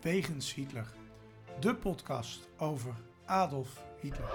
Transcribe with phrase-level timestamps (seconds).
[0.00, 0.86] Wegens Hitler.
[1.58, 3.68] De podcast over Adolf
[4.00, 4.28] Hitler.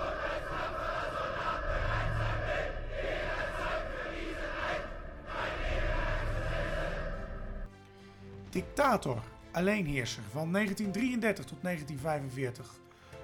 [8.50, 9.22] Dictator,
[9.52, 12.74] alleenheerser van 1933 tot 1945.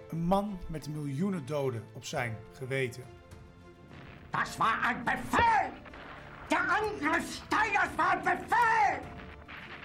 [0.10, 3.04] Een man met miljoenen doden op zijn geweten.
[4.30, 5.72] Das war ein Befehl!
[6.48, 8.81] Der Angriff Steiners war ein Befehl!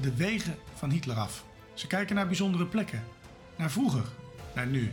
[0.00, 1.44] de wegen van Hitler af.
[1.74, 3.04] Ze kijken naar bijzondere plekken,
[3.56, 4.04] naar vroeger,
[4.54, 4.92] naar nu.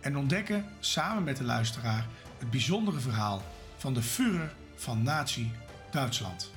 [0.00, 2.08] En ontdekken samen met de luisteraar
[2.38, 3.42] het bijzondere verhaal
[3.76, 5.50] van de Führer van Nazi
[5.90, 6.50] Duitsland.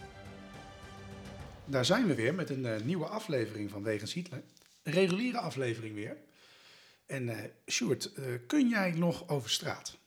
[1.65, 4.43] Daar zijn we weer met een eh, nieuwe aflevering van Wegens Hitler.
[4.83, 6.17] Een reguliere aflevering weer.
[7.05, 9.97] En eh Sjoerd, eh, kun jij nog over straat?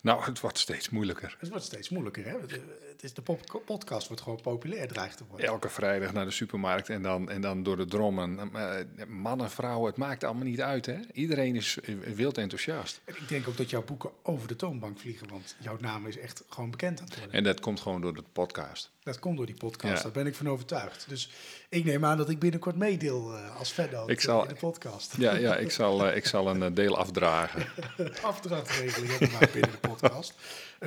[0.00, 1.36] Nou, het wordt steeds moeilijker.
[1.38, 2.40] Het wordt steeds moeilijker, hè?
[2.40, 3.22] Het, eh, het is, de
[3.64, 5.46] podcast wordt gewoon populair, dreigt te worden.
[5.46, 8.54] Elke vrijdag naar de supermarkt en dan, en dan door de drommen.
[8.54, 10.86] Eh, Mannen, vrouwen, het maakt allemaal niet uit.
[10.86, 10.98] Hè?
[11.12, 13.00] Iedereen is eh, wild enthousiast.
[13.04, 16.18] En ik denk ook dat jouw boeken over de toonbank vliegen, want jouw naam is
[16.18, 17.34] echt gewoon bekend aan het worden.
[17.34, 18.94] En dat komt gewoon door de podcast.
[19.06, 20.02] Dat komt door die podcast, Ja.
[20.02, 21.04] daar ben ik van overtuigd.
[21.08, 21.30] Dus
[21.68, 23.72] ik neem aan dat ik binnenkort meedeel eh, als
[24.20, 25.14] zal- in de podcast.
[25.18, 27.66] Ja, ja ik, zal, eh, ik zal een eh, deel afdragen.
[28.22, 30.34] Afdrachtregeling hebben we maar binnen de podcast.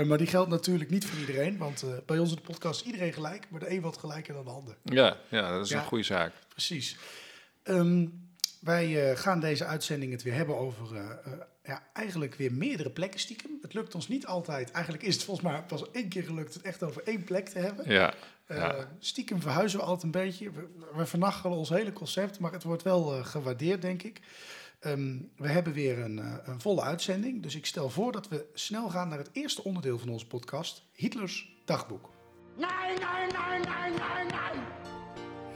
[0.05, 3.13] Maar die geldt natuurlijk niet voor iedereen, want bij ons in de podcast is iedereen
[3.13, 4.75] gelijk, maar de een wat gelijker dan de ander.
[4.83, 5.79] Ja, ja dat is Ja.
[5.79, 6.33] een goede zaak.
[6.49, 6.97] Precies.
[7.63, 8.05] Ehm,
[8.59, 10.87] wij gaan deze uitzending het weer hebben over
[11.63, 13.57] ja, eigenlijk weer meerdere plekken stiekem.
[13.61, 14.71] Het lukt ons niet altijd.
[14.71, 17.59] Eigenlijk is het volgens mij pas één keer gelukt het echt over één plek te
[17.59, 17.89] hebben.
[17.91, 18.13] Ja,
[18.45, 18.87] Eh, ja.
[18.99, 20.51] stiekem verhuizen we altijd een beetje.
[20.51, 24.19] We, we vernachelen ons hele concept, maar het wordt wel eh, gewaardeerd, denk ik.
[24.79, 27.43] Ehm, we hebben weer een, eh, een volle uitzending.
[27.43, 30.85] Dus ik stel voor dat we snel gaan naar het eerste onderdeel van onze podcast:
[30.93, 32.09] Hitlers dagboek.
[32.57, 34.63] Nein, nein, nein, nein, nein, nein!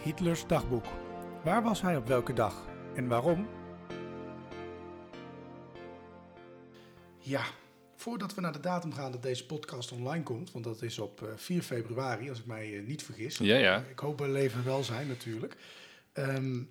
[0.04, 0.86] Hitlers dagboek.
[1.44, 2.66] Waar was hij op welke dag
[2.96, 3.48] en waarom?
[7.24, 7.44] Ja,
[7.96, 11.22] voordat we naar de datum gaan dat deze podcast online komt, want dat is op
[11.22, 13.38] eh, 4 februari, als ik mij eh, niet vergis.
[13.38, 13.84] Ja, ja.
[13.90, 15.56] Ik hoop bij leven en welzijn natuurlijk.
[16.14, 16.62] Ehm,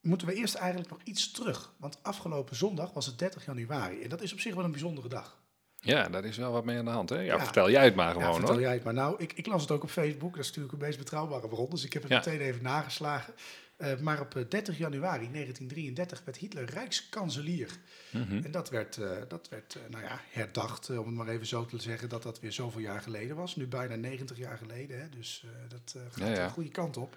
[0.00, 1.72] moeten we eerst eigenlijk nog iets terug.
[1.78, 4.02] Want afgelopen zondag was het 30 januari.
[4.02, 5.38] En dat is op zich wel een bijzondere dag.
[5.82, 7.08] ja, daar is wel wat mee aan de hand.
[7.08, 7.16] Hè?
[7.16, 7.44] Ja, Ja.
[7.44, 8.60] vertel jij het maar Ja, gewoon vertel hoor.
[8.62, 8.94] jij het maar.
[8.94, 10.30] Nou, ik, ik las het ook op Facebook.
[10.30, 11.70] Dat is natuurlijk een meest betrouwbare bron.
[11.70, 12.16] Dus ik heb het Ja.
[12.18, 13.34] meteen even nageslagen.
[13.80, 17.70] Eh, maar op eh, 30 januari 1933 werd Hitler rijkskanselier.
[18.10, 18.44] Mhm.
[18.44, 21.46] En dat werd, eh, dat werd eh, nou ja, herdacht, eh, om het maar even
[21.46, 23.56] zo te zeggen, dat dat weer zoveel jaar geleden was.
[23.56, 25.00] Nu bijna 90 jaar geleden.
[25.00, 25.08] Hè?
[25.08, 26.46] Dus eh, dat eh, gaat Ja, ja.
[26.46, 27.16] de goede kant op.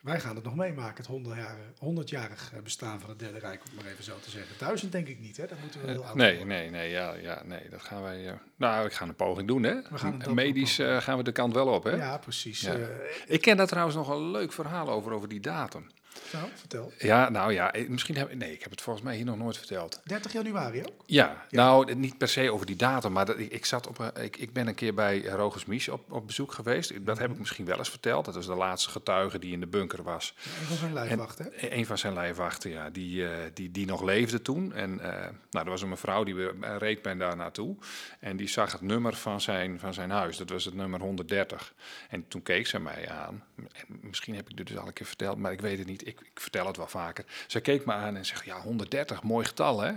[0.00, 1.56] Wij gaan het nog meemaken, het 100-jarig
[2.04, 4.56] 100-jarig eh, bestaan van het Derde Rijk, om maar even zo te zeggen.
[4.58, 5.46] Duizend denk ik niet, hè?
[5.46, 8.28] Dat moeten we heel oud Eh, Nee, nee, nee, ja, ja, nee, dat gaan wij...
[8.28, 9.74] eh, nou, ik ga een poging doen, hè.
[9.92, 11.90] gaan het Medisch eh, gaan we de kant wel op, hè.
[11.96, 12.60] Ja, precies.
[12.60, 12.74] Ja.
[12.74, 12.86] Eh,
[13.26, 15.86] Ik ken daar trouwens nog een leuk verhaal over, over die datum.
[16.32, 16.92] Nou, vertel.
[16.98, 19.56] Ja, nou ja, eh, misschien heb nee, ik heb het volgens mij hier nog nooit
[19.58, 20.00] verteld.
[20.04, 21.02] 30 januari ook?
[21.06, 24.22] Ja, nou, niet per se over die datum, maar dat, ik, ik, zat op, een-
[24.22, 27.06] ik, ik ben een keer bij Rogers Mies op, op bezoek geweest.
[27.06, 28.24] Dat heb ik misschien wel eens verteld.
[28.24, 30.34] Dat was de laatste getuige die in de bunker was.
[30.60, 31.44] Een van zijn lijfwacht, hè?
[31.56, 34.72] E- Een van zijn lijfwachten, ja, die, eh, die, die nog leefde toen.
[34.72, 37.76] En eh, nou, er was een mevrouw die we- reed mij daar naartoe.
[38.20, 40.36] En die zag het nummer van zijn, van zijn huis.
[40.36, 41.74] Dat was het nummer 130.
[42.08, 43.44] En toen keek ze mij aan.
[43.56, 46.06] En misschien heb ik dit dus al een keer verteld, maar ik weet het niet.
[46.06, 47.24] Ik, ik vertel het wel vaker.
[47.46, 49.92] Ze keek me aan en zegt, ja, 130, mooi getal, hè?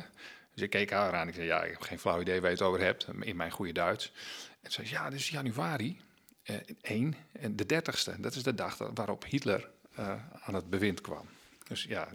[0.53, 1.27] Dus ik keek haar aan.
[1.27, 3.07] Ik zei, ja, ik heb geen flauw idee waar je het over hebt.
[3.19, 4.11] In mijn goede Duits.
[4.61, 6.01] En ze zei, ja, is januari.
[6.43, 8.19] eh 1 en de 30ste.
[8.19, 11.27] Dat is de dag waarop Hitler eh, aan het bewind kwam.
[11.67, 12.07] Dus ja,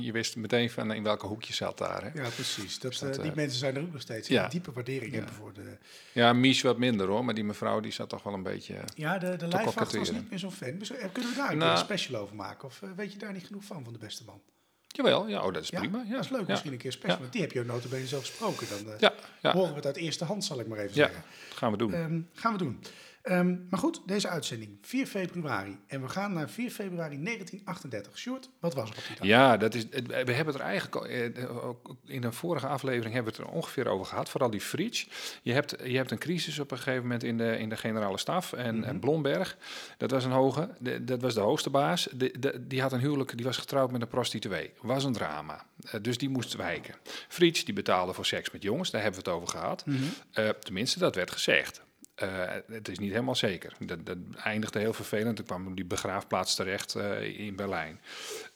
[0.00, 2.02] je wist meteen van in welke hoek je zat daar.
[2.02, 2.22] Hè?
[2.22, 2.78] Ja, precies.
[2.78, 4.28] Dat, dat, eh, die eh, mensen zijn er ook nog steeds.
[4.28, 4.48] ja.
[4.48, 5.16] Diepe waardering Ja.
[5.16, 5.76] hebben voor de...
[6.12, 8.74] Ja, Mies wat minder hoor, maar die mevrouw die zat toch wel een beetje...
[8.94, 10.78] Ja, de, de lijfwacht was niet meer zo'n fan.
[10.78, 11.70] Dus, Kunnen we daar een Nou.
[11.72, 12.68] een special over maken?
[12.68, 14.40] Of eh, weet je daar niet genoeg van, van de beste man?
[14.86, 16.02] Jawel, ja, oh, dat is Ja, prima.
[16.06, 16.40] Ja, dat is leuk.
[16.40, 16.46] ja.
[16.48, 17.18] Misschien een keer special.
[17.20, 18.66] Want die heb je ook notabene zelf gesproken.
[18.68, 21.24] Dan Ja, ja, horen we het uit eerste hand, zal ik maar even ja, zeggen.
[21.54, 21.92] gaan we doen.
[21.94, 22.80] Ehm, gaan we doen.
[23.24, 25.78] Ehm, maar goed, deze uitzending, 4 februari.
[25.86, 28.18] En we gaan naar 4 februari 1938.
[28.18, 29.26] Sjoerd, wat was er op die dag?
[29.26, 31.06] Ja, dat is, we hebben het er eigenlijk
[31.36, 34.28] eh, ook in een vorige aflevering hebben we het er ongeveer over gehad.
[34.28, 35.06] Vooral die Fritsch.
[35.42, 38.18] Je hebt, je hebt een crisis op een gegeven moment in de, in de generale
[38.18, 38.52] staf.
[38.52, 39.56] En, en Blomberg,
[39.96, 42.08] dat was een hoge, de- dat was de hoogste baas.
[42.12, 44.72] De, de- die had een huwelijk, die was getrouwd met een prostituee.
[44.82, 45.66] Was een drama.
[45.84, 46.94] Eh, dus die moest wijken.
[47.28, 49.84] Fritsch, die betaalde voor seks met jongens, daar hebben we het over gehad.
[50.32, 51.82] Eh, tenminste, dat werd gezegd.
[52.14, 52.28] Eh,
[52.66, 53.76] het is niet helemaal zeker.
[53.78, 55.36] Dat, dat eindigde heel vervelend.
[55.36, 58.00] Toen kwam die begraafplaats terecht eh, in Berlijn.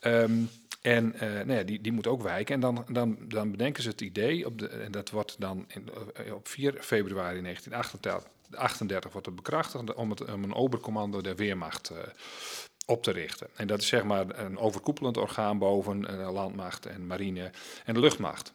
[0.01, 0.43] Ehm,
[0.83, 2.55] en eh, nou ja, die, die moet ook wijken.
[2.55, 5.89] En dan, dan, dan bedenken ze het idee, op de, en dat wordt dan in,
[6.33, 11.93] op 4 februari 1938 wordt het bekrachtigd om, het, om een obercommando der Weermacht
[12.87, 13.49] op te richten.
[13.55, 17.51] En dat is zeg maar een overkoepelend orgaan boven landmacht en marine
[17.85, 18.53] en de luchtmacht.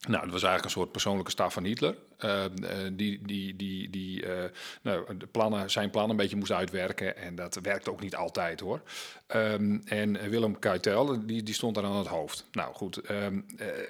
[0.00, 1.96] Nou, dat was eigenlijk een soort persoonlijke staf van Hitler.
[2.18, 2.50] eh, eh,
[2.92, 4.50] die die, die, die eh,
[4.82, 7.16] nou, de plannen, zijn plannen een beetje moest uitwerken.
[7.16, 8.82] En dat werkte ook niet altijd hoor.
[9.26, 12.44] Ehm, en Willem Kuytel, die, die stond daar aan het hoofd.
[12.52, 13.84] Nou goed, ehm, eh, eh,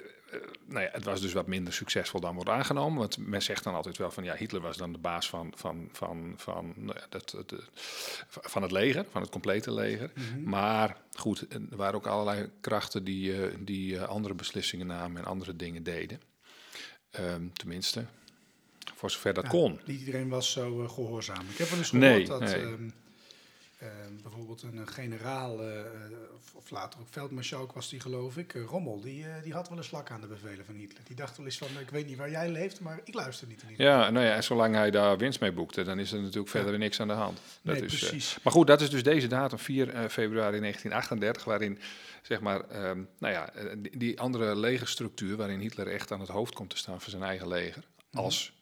[0.65, 2.99] nou ja, het was dus wat minder succesvol dan wordt aangenomen.
[2.99, 5.89] Want men zegt dan altijd wel van ja, Hitler was dan de baas van, van,
[5.91, 7.57] van, van, nou ja, dat, eh,
[8.27, 10.11] van het leger, van het complete leger.
[10.43, 15.27] Maar goed, er waren ook allerlei krachten die, eh, die eh, andere beslissingen namen en
[15.27, 16.21] andere dingen deden.
[17.11, 18.05] Ehm, tenminste,
[18.95, 19.79] voor zover dat Ja, kon.
[19.85, 21.45] Niet iedereen was zo eh, gehoorzaam.
[21.49, 22.55] Ik heb wel eens gehoord Nee, dat nee.
[22.55, 22.89] ehm,
[24.21, 25.85] bijvoorbeeld een generaal, eh, eh,
[26.53, 29.83] of, later ook veldmarsjalk was die geloof ik, eh, Rommel, die, die had wel een
[29.83, 31.01] slak aan de bevelen van Hitler.
[31.03, 33.61] Die dacht wel eens van, ik weet niet waar jij leeft, maar ik luister niet
[33.67, 36.53] in Ja, nou ja, en zolang hij daar winst mee boekte, dan is er natuurlijk
[36.53, 36.59] Ja.
[36.61, 37.39] verder niks aan de hand.
[37.61, 38.37] Dat Nee, is, precies.
[38.43, 41.79] maar goed, dat is dus deze datum, 4 eh, februari 1938, waarin
[42.21, 46.53] zeg maar, ehm, nou ja, die, die andere legerstructuur, waarin Hitler echt aan het hoofd
[46.53, 47.83] komt te staan van zijn eigen leger,
[48.13, 48.53] als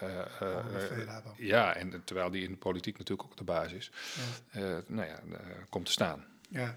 [0.00, 3.90] eh, eh, eh, ja, en terwijl die in de politiek natuurlijk ook de baas is,
[4.50, 5.20] eh, nou ja,
[5.68, 6.24] komt te staan.
[6.48, 6.74] Ja.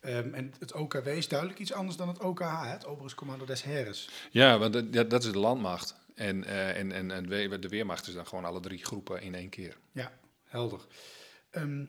[0.00, 3.62] Ehm, en het OKW is duidelijk iets anders dan het OKH, het Overigens Commando des
[3.62, 4.08] Heeres.
[4.30, 5.94] Ja, want dat, dat is de landmacht.
[6.14, 7.28] En, eh, en, en,
[7.60, 9.76] de Weermacht is dan gewoon alle drie groepen in één keer.
[9.92, 10.12] Ja,
[10.44, 10.80] helder.
[11.50, 11.84] Ehm,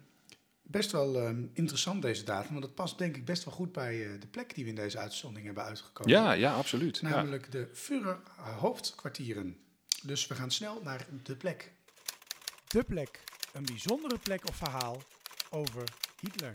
[0.62, 4.18] best wel ehm, interessant deze datum, want het past denk ik best wel goed bij
[4.20, 6.12] de plek die we in deze uitzending hebben uitgekozen.
[6.12, 6.98] Ja, ja, absoluut.
[6.98, 7.10] Ja.
[7.10, 8.20] Namelijk de Führer
[8.60, 9.58] hoofdkwartieren.
[10.04, 11.72] Dus we gaan snel naar de plek.
[12.68, 13.24] De plek.
[13.54, 15.02] Een bijzondere plek of verhaal
[15.50, 15.84] over
[16.20, 16.54] Hitler.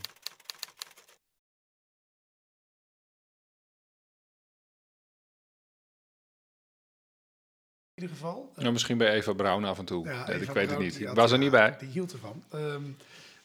[7.93, 8.51] In ieder geval.
[8.55, 10.05] eh, Nou, misschien bij Eva Braun af en toe.
[10.05, 10.99] ja, Eh, ik weet Braun, het niet.
[11.01, 11.77] Ik was er niet bij.
[11.77, 12.43] Die hield ervan.
[12.49, 12.83] Ehm,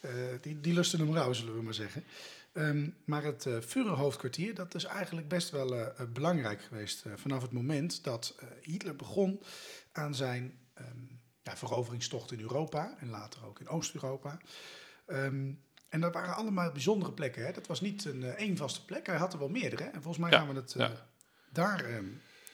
[0.01, 0.11] eh,
[0.41, 2.05] die, die lustte hem rauw, zullen we maar zeggen.
[2.53, 7.05] Ehm, maar het uh, Führerhoofdkwartier, dat is eigenlijk best wel belangrijk geweest.
[7.05, 9.41] eh, vanaf het moment dat eh, Hitler begon
[9.97, 10.59] aan zijn
[11.43, 12.97] ja, veroveringstocht in Europa.
[12.99, 14.39] En later ook in Oost-Europa.
[15.07, 15.53] Ehm,
[15.89, 17.45] en dat waren allemaal bijzondere plekken.
[17.45, 17.53] Hè?
[17.53, 19.07] Dat was niet een eh, één vaste plek.
[19.07, 19.85] Hij had er wel meerdere.
[19.85, 21.07] En volgens mij Ja, gaan we het ja.
[21.53, 22.07] daar ehm,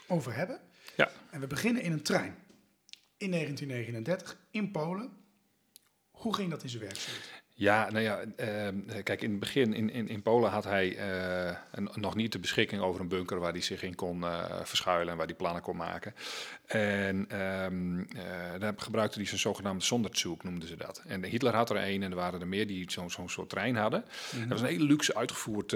[0.08, 0.60] over hebben.
[0.96, 1.10] Ja.
[1.30, 2.36] En we beginnen in een trein.
[3.16, 5.10] In 1939 in Polen.
[6.10, 7.08] Hoe ging dat in zijn werk?
[7.60, 11.56] Ja, nou ja, ehm, kijk, in het begin in, in, in Polen had hij eh,
[11.72, 15.08] een- nog niet de beschikking over een bunker waar hij zich in kon eh, verschuilen
[15.10, 16.14] en waar hij plannen kon maken.
[16.66, 21.02] En eh, daar gebruikte hij zijn zogenaamde Sonderzug, noemden ze dat.
[21.06, 23.76] En Hitler had er een en er waren er meer die zo'n zo'n soort trein
[23.76, 24.04] hadden.
[24.38, 25.72] Dat was een hele luxe uitgevoerd,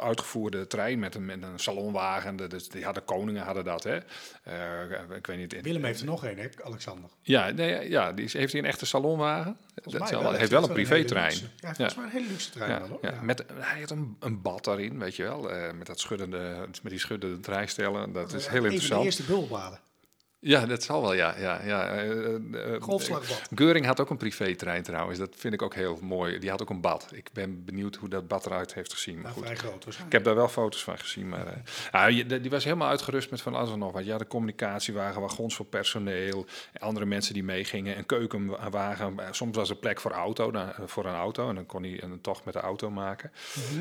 [0.00, 2.48] uitgevoerde trein met een, met een salonwagen.
[2.48, 3.98] Is- die hadden koningen hadden dat, hè.
[4.42, 5.60] Eh, ik weet niet.
[5.62, 7.10] Willem heeft er nog een, hè, Alexander.
[7.22, 9.56] Ja, nee, ja die is, heeft hij een echte salonwagen?
[9.74, 11.34] Volgens Dat wel- hij heeft wel een privétrein.
[11.56, 12.98] Ja, volgens mij een hele luxe trein Ja, wel, hoor.
[13.02, 13.10] ja.
[13.10, 13.22] Ja.
[13.22, 15.50] Met, hij had een, een bad daarin, weet je wel.
[15.50, 18.12] eh, met, dat schuddende, met die schuddende draaistellen.
[18.12, 19.04] Dat is heel Een van de interessant.
[19.04, 19.80] eerste bulbaden.
[20.42, 21.34] Ja, dat zal wel, ja.
[21.38, 21.88] ja, ja.
[21.90, 22.34] eh, eh,
[22.74, 23.42] eh, Golfslagbad.
[23.54, 25.18] Geuring had ook een privétrein trouwens.
[25.18, 26.38] Dat vind ik ook heel mooi.
[26.38, 27.08] Die had ook een bad.
[27.12, 29.14] Ik ben benieuwd hoe dat bad eruit heeft gezien.
[29.14, 29.44] Maar Nou, goed.
[29.44, 32.88] vrij groot Ik heb daar wel foto's van gezien, maar ah, je- die was helemaal
[32.88, 34.04] uitgerust met van alles en nog wat.
[34.04, 36.46] Ja, de communicatiewagen, wagons voor personeel,
[36.78, 39.18] andere mensen die meegingen, een keukenwagen.
[39.30, 42.20] Soms was er plek voor, auto, dan, voor een auto en dan kon hij een
[42.20, 43.32] tocht met de auto maken.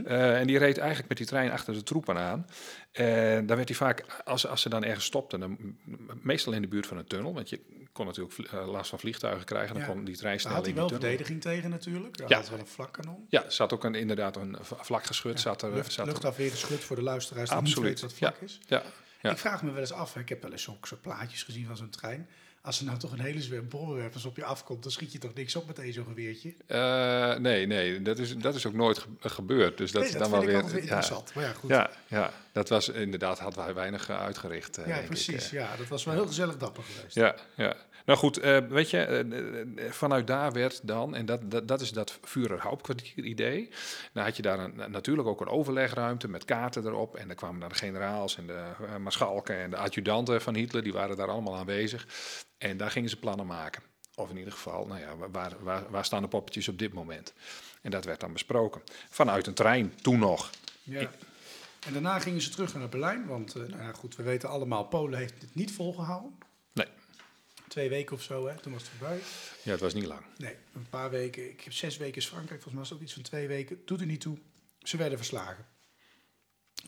[0.06, 2.46] Eh, en die reed eigenlijk met die trein achter de troepen aan.
[2.92, 5.78] En dan werd hij vaak, als, als ze dan ergens stopten, dan,
[6.22, 7.60] meestal in de buurt van een tunnel, want je
[7.92, 9.90] kon natuurlijk eh, last van vliegtuigen krijgen, dan Ja.
[9.90, 11.02] kon die trein Daar snel had hij wel tunnel.
[11.02, 12.20] verdediging tegen natuurlijk.
[12.28, 12.36] Ja.
[12.38, 13.26] had wel een vlakkanon.
[13.30, 15.40] Ja, er zat ook een, inderdaad een vlak geschut.
[15.40, 18.28] zat er, Lucht, zat er, luchtafweergeschut voor de luisteraars die niet Absoluut, weten wat ja.
[18.28, 18.60] vlak is.
[18.68, 18.84] ja,
[19.22, 19.32] ja.
[19.32, 21.78] Ik vraag me wel eens af, hè, ik heb wel eens zo'n plaatjes gezien van
[21.78, 22.30] zo'n trein.
[22.62, 25.34] Als er nou toch een hele zwerm bolwerpers op je afkomt, dan schiet je toch
[25.34, 26.54] niks op met één zo'n geweertje.
[26.68, 29.78] Eh, nee, nee, dat is, dat is ook nooit ge- gebeurd.
[29.78, 30.76] Dus dat Nee, is dan wel weer.
[30.78, 31.34] interessant.
[31.34, 31.70] Maar ja, goed.
[31.70, 34.78] Ja, ja, dat was inderdaad, hadden wij weinig eh, uitgericht.
[34.78, 35.50] eh, Ja, ik, precies.
[35.50, 37.16] Ja, dat was wel heel gezellig dapper geweest.
[37.16, 37.76] Ja, ja.
[38.10, 41.92] Nou goed, eh, weet je, eh, eh, vanuit daar werd dan, en dat, dat, is
[41.92, 43.70] dat Führer-Hauptkwartier idee,
[44.14, 47.16] dan had je daar natuurlijk ook een overlegruimte met kaarten erop.
[47.16, 50.84] En dan kwamen dan de generaals en de uh, maarschalken en de adjudanten van Hitler,
[50.84, 52.08] die waren daar allemaal aanwezig.
[52.58, 53.84] En daar gingen ze plannen maken.
[54.16, 55.54] Of in ieder geval, nou ja, waar,
[55.90, 57.34] waar, staan de poppetjes op dit moment?
[57.82, 58.82] En dat werd dan besproken.
[59.10, 60.50] Vanuit een trein, toen nog.
[60.84, 61.10] Ja.
[61.86, 65.20] En daarna gingen ze terug naar Berlijn, want nou ja, goed, we weten allemaal, Polen
[65.20, 66.48] heeft het niet volgehouden.
[67.70, 69.20] Twee weken of zo, hè, toen was het voorbij.
[69.64, 70.22] Ja, het was niet lang.
[70.38, 71.50] Nee, een paar weken.
[71.50, 73.82] Ik heb zes weken is Frankrijk, volgens mij was het ook iets van twee weken.
[73.86, 74.38] Doet er niet toe.
[74.80, 75.68] Ze werden verslagen.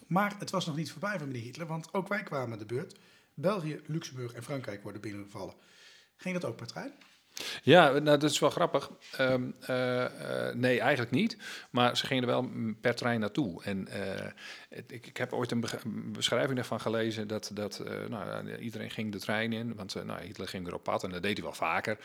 [0.07, 2.99] Maar het was nog niet voorbij van meneer Hitler, want ook wij kwamen de beurt.
[3.33, 5.55] België, Luxemburg en Frankrijk worden binnengevallen.
[6.15, 6.93] Ging dat ook per trein?
[7.63, 8.91] Ja, nou, dat is wel grappig.
[9.19, 10.07] Um, uh, uh,
[10.53, 11.37] nee, eigenlijk niet.
[11.69, 12.49] Maar ze gingen er wel
[12.81, 13.63] per trein naartoe.
[13.63, 15.65] En uh, ik, ik, heb ooit een
[16.11, 19.75] beschrijving daarvan gelezen dat, dat nou, iedereen ging de trein in.
[19.75, 21.97] Want nou, Hitler ging er op pad en dat deed hij wel vaker.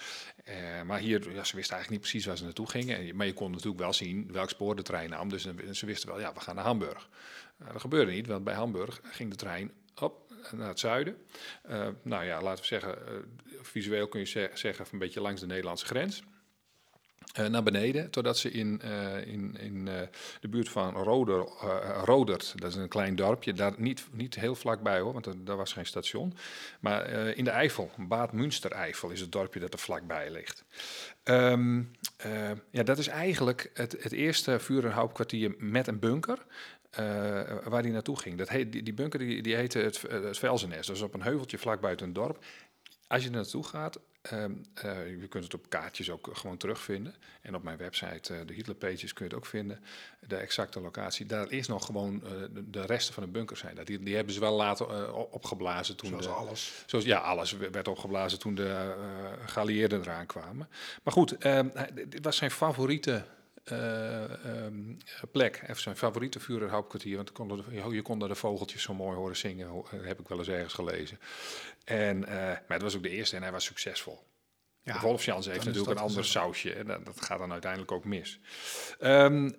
[0.86, 3.16] maar hier, ja, ze wisten eigenlijk niet precies waar ze naartoe gingen.
[3.16, 5.28] Maar je kon natuurlijk wel zien welk spoor de trein nam.
[5.28, 7.08] Dus ze wisten wel, ja, we gaan naar Hamburg.
[7.72, 9.72] dat gebeurde niet, want bij Hamburg ging de trein
[10.52, 11.16] naar het zuiden.
[11.70, 13.14] Uh, nou ja, laten we zeggen, uh,
[13.62, 16.22] visueel kun je ze zeggen een beetje langs de Nederlandse grens.
[17.40, 18.80] Uh, naar beneden, totdat ze in,
[19.26, 19.84] in, in
[20.40, 21.48] de buurt van Roder,
[22.04, 25.72] Rodert, dat is een klein dorpje, daar niet, niet heel vlakbij hoor, want daar was
[25.72, 26.36] geen station.
[26.80, 30.64] Maar in de Eifel, Bad Münster-Eifel, is het dorpje dat er vlakbij ligt.
[31.24, 31.90] Um,
[32.70, 36.38] ja, dat is eigenlijk het, het eerste vuur- met een bunker.
[36.90, 37.00] Uh,
[37.64, 38.38] waar hij naartoe ging.
[38.38, 40.86] Dat heet, die, die bunker die, die heette het, het Velzennest.
[40.86, 42.44] Dat is op een heuveltje vlak buiten een dorp.
[43.06, 43.98] Als je er naartoe gaat,
[44.32, 44.44] uh,
[44.84, 47.14] uh, je kunt het op kaartjes ook gewoon terugvinden.
[47.42, 49.80] En op mijn website, de Hitlerpages, kun je het ook vinden.
[50.26, 51.26] De exacte locatie.
[51.26, 53.78] Daar is nog gewoon de, de, resten van de bunker zijn.
[53.84, 56.08] Die, die hebben ze wel later opgeblazen toen.
[56.08, 56.84] Zoals de, alles.
[56.86, 58.94] Zoals, ja, alles werd opgeblazen toen de
[59.46, 60.68] geallieerden eraan kwamen.
[61.02, 63.22] Maar goed, ehm, dit was zijn favoriete uh,
[63.72, 64.96] um,
[65.32, 65.60] plek.
[65.62, 67.16] Even zijn favoriete Führerhauptkwartier.
[67.16, 69.74] Want kon je kon daar de vogeltjes zo mooi horen zingen.
[69.90, 71.18] Dat heb ik wel eens ergens gelezen.
[71.84, 74.18] En, uh, maar het was ook de eerste en hij was succesvol.
[74.86, 76.72] Ja, de Wolfsjans heeft natuurlijk een ander sausje.
[76.72, 78.40] En dat, dat, gaat dan uiteindelijk ook mis.
[79.00, 79.52] Um, uh,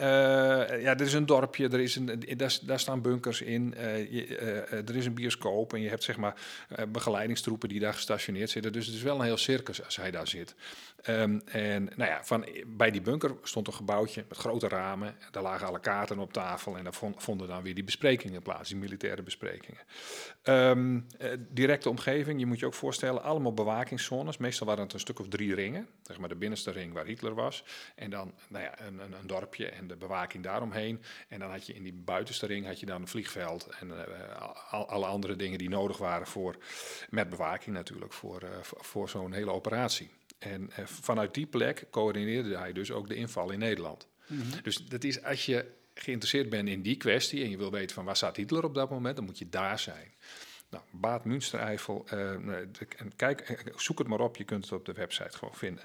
[0.82, 3.74] ja, er is een dorpje, er is een, daar, daar staan bunkers in.
[3.78, 6.36] Uh, je, uh, er is een bioscoop en je hebt zeg maar
[6.88, 8.74] begeleidingstroepen die daar gestationeerd zitten.
[8.74, 10.56] Dus het is wel een heel circus als hij daar zit.
[11.10, 15.16] Um, en nou ja, van, bij die bunker stond een gebouwtje met grote ramen.
[15.32, 18.78] Daar lagen alle kaarten op tafel en daar vonden dan weer die besprekingen plaats, die
[18.78, 19.82] militaire besprekingen.
[20.44, 21.08] Um,
[21.50, 24.38] directe omgeving, je moet je ook voorstellen, allemaal bewakingszones.
[24.38, 25.88] Meestal waren het een stuk of drie ringen.
[26.04, 27.64] Zeg maar de binnenste ring waar Hitler was.
[27.96, 31.02] En dan nou ja, een, een, een, dorpje en de bewaking daaromheen.
[31.28, 33.68] En dan had je in die buitenste ring had je dan een vliegveld.
[33.80, 36.56] En uh, al, alle andere dingen die nodig waren voor,
[37.10, 40.10] met bewaking natuurlijk, voor, uh, voor zo'n hele operatie.
[40.40, 44.08] En uh, vanuit die plek coördineerde hij dus ook de inval in Nederland.
[44.28, 44.62] Mm -hmm.
[44.62, 48.06] Dus dat is als je geïnteresseerd bent in die kwestie en je wil weten van
[48.06, 50.14] waar staat Hitler op dat moment, dan moet je daar zijn.
[50.70, 52.56] Nou, Baat Münstereifel, uh,
[53.16, 55.84] kijk, zoek het maar op, je kunt het op de website gewoon vinden.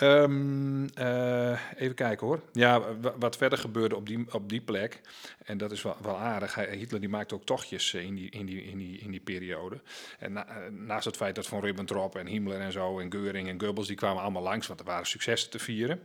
[0.00, 2.40] Um, uh, even kijken hoor.
[2.52, 2.82] Ja,
[3.18, 5.00] wat verder gebeurde op die, op die plek,
[5.44, 6.54] en dat is wel, wel aardig.
[6.54, 9.80] Hitler die maakte ook tochtjes in die, in die, in die, in die periode.
[10.18, 13.60] En na, naast het feit dat Von Ribbentrop en Himmler en zo, en Geuring en
[13.60, 16.00] Goebbels, die kwamen allemaal langs, want er waren successen te vieren.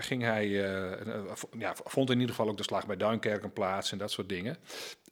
[0.00, 0.48] Ging hij,
[1.58, 4.56] ja, vond in ieder geval ook de slag bij Duinkerken plaats en dat soort dingen.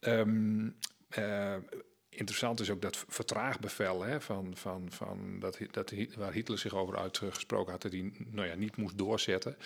[0.00, 0.76] Um,
[1.18, 1.54] uh,
[2.08, 6.98] interessant is ook dat vertraagbevel hè, van, van, van dat, dat, waar Hitler zich over
[6.98, 9.56] uitgesproken had, dat hij nou ja, niet moest doorzetten,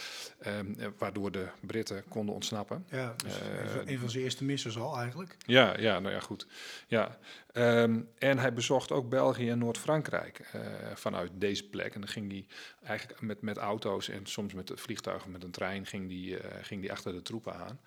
[0.46, 2.86] um, waardoor de Britten konden ontsnappen.
[2.90, 5.36] Ja, dus uh, een van zijn eerste missers al eigenlijk.
[5.46, 6.46] Ja, ja nou ja, goed.
[6.86, 7.18] Ja.
[7.52, 10.62] Um, en hij bezocht ook België en Noord-Frankrijk uh,
[10.94, 11.94] vanuit deze plek.
[11.94, 12.46] En dan ging hij
[12.84, 16.80] eigenlijk met, met auto's en soms met vliegtuigen, met een trein, ging die, uh, ging
[16.80, 17.80] die achter de troepen aan.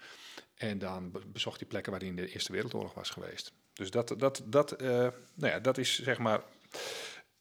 [0.55, 3.53] En dan bezocht hij plekken waar hij in de Eerste Wereldoorlog was geweest.
[3.73, 5.13] Dus dat, dat, dat, uh, nou
[5.53, 6.41] ja, dat is zeg maar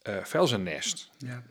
[0.08, 1.10] uh, Velzennest.
[1.18, 1.42] Ja.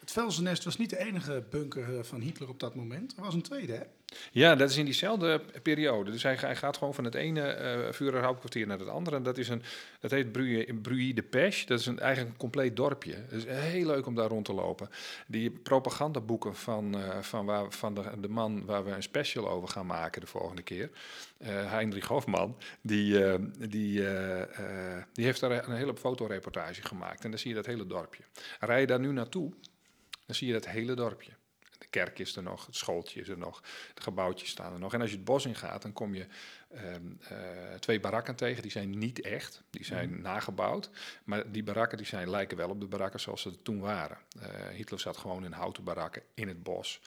[0.00, 3.16] Het Velzennest was niet de enige bunker van Hitler op dat moment.
[3.16, 3.82] Er was een tweede, hè?
[4.30, 6.10] Ja, dat is in diezelfde periode.
[6.10, 9.16] Dus hij, hij gaat gewoon van het ene uh, Führerhauptkwartier naar het andere.
[9.16, 9.62] En dat, is een,
[10.00, 10.32] dat heet
[10.82, 11.66] Bruy de Peche.
[11.66, 13.14] Dat is een, eigenlijk een compleet dorpje.
[13.14, 14.88] Het is heel leuk om daar rond te lopen.
[15.26, 19.68] Die propagandaboeken van, uh, van, waar, van de, de man waar we een special over
[19.68, 20.90] gaan maken de volgende keer.
[21.38, 22.56] Uh, Heinrich Hofman.
[22.80, 23.38] Die,
[23.68, 24.04] die,
[25.12, 27.24] die heeft daar een hele fotoreportage gemaakt.
[27.24, 28.22] En dan zie je dat hele dorpje.
[28.60, 29.52] Rij je daar nu naartoe,
[30.26, 31.32] dan zie je dat hele dorpje
[31.92, 33.62] kerk is er nog, het schooltje is er nog,
[33.94, 34.94] de gebouwtjes staan er nog.
[34.94, 36.26] En als je het bos ingaat, dan kom je
[36.74, 37.38] ehm, eh,
[37.78, 38.62] twee barakken tegen.
[38.62, 40.20] Die zijn niet echt, die zijn Mhm.
[40.22, 40.90] nagebouwd.
[41.24, 44.18] Maar die barakken die zijn, lijken wel op de barakken zoals ze toen waren.
[44.40, 47.00] Eh, Hitler zat gewoon in houten barakken in het bos.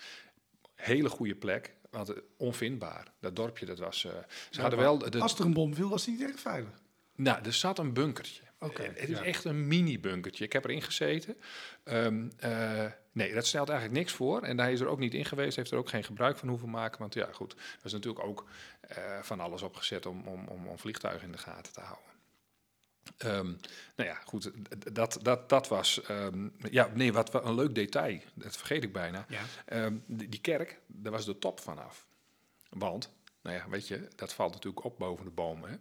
[0.76, 3.08] Hele goede plek, want eh, onvindbaar.
[3.20, 4.00] Dat dorpje, dat was...
[4.50, 4.98] ze hadden wel...
[4.98, 6.82] De, Als er een bom viel, was het niet erg veilig.
[7.16, 8.42] nou, er zat een bunkertje.
[8.74, 9.24] Het is ja.
[9.24, 10.44] echt een mini-bunkertje.
[10.44, 11.38] Ik heb erin gezeten.
[11.84, 14.42] Ehm, eh, nee, dat stelt eigenlijk niks voor.
[14.42, 15.56] En hij is er ook niet in geweest.
[15.56, 17.00] Heeft er ook geen gebruik van hoeven maken.
[17.00, 17.54] Want ja, goed.
[17.54, 18.46] Er is natuurlijk ook
[18.82, 22.14] eh, van alles opgezet om, om, om, om vliegtuigen in de gaten te houden.
[23.18, 23.54] Ehm,
[23.96, 24.52] nou ja, goed.
[24.94, 26.02] Dat, dat, dat was.
[26.02, 28.20] ehm, ja, nee, wat, wat een leuk detail.
[28.34, 29.26] Dat vergeet ik bijna.
[29.30, 29.90] Ja.
[30.06, 32.08] Die, die kerk, daar was de top vanaf.
[32.70, 33.12] Want,
[33.46, 35.70] nou ja, weet je, dat valt natuurlijk op boven de bomen.
[35.70, 35.76] Hè?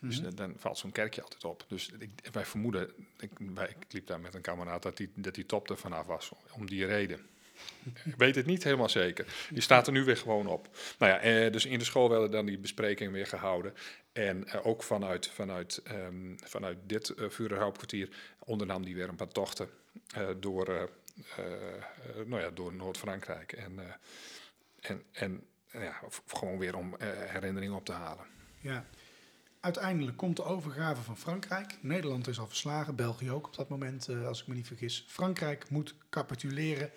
[0.00, 0.22] Dus Mhm.
[0.24, 1.64] dan- dan valt zo'n kerkje altijd op.
[1.68, 5.34] Dus ik, wij vermoeden, ik, wij, ik liep daar met een kameraad, dat die, dat
[5.34, 6.30] die top er vanaf was.
[6.52, 7.26] Om die reden.
[8.04, 9.46] Ik weet het niet helemaal zeker.
[9.50, 10.68] Die staat er nu weer gewoon op.
[10.98, 13.74] Nou ja, eh, dus in de school werden dan die besprekingen weer gehouden.
[14.12, 19.28] En eh, ook vanuit, vanuit, ehm, vanuit dit uh, Vurenhoopkwartier ondernam die weer een paar
[19.28, 19.68] tochten
[20.14, 21.44] eh, door, eh,
[22.26, 23.52] nou ja, door Noord-Frankrijk.
[23.52, 23.78] En,
[24.80, 28.24] en, en ja, gewoon weer om eh, herinneringen op te halen.
[28.60, 28.84] Ja.
[29.60, 31.76] Uiteindelijk komt de overgave van Frankrijk.
[31.80, 35.04] Nederland is al verslagen, België ook op dat moment, eh, als ik me niet vergis.
[35.08, 36.90] Frankrijk moet capituleren,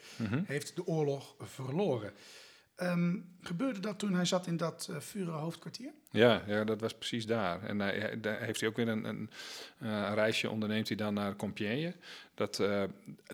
[0.45, 2.13] heeft de oorlog verloren.
[2.75, 5.91] Ehm, gebeurde dat toen hij zat in dat uh, Vuren hoofdkwartier?
[6.11, 7.63] Ja, ja, dat was precies daar.
[7.63, 9.29] En hij, hij- daar heeft hij ook weer een, een,
[10.13, 11.95] reisje onderneemt hij dan naar Compiègne.
[12.33, 12.63] Dat,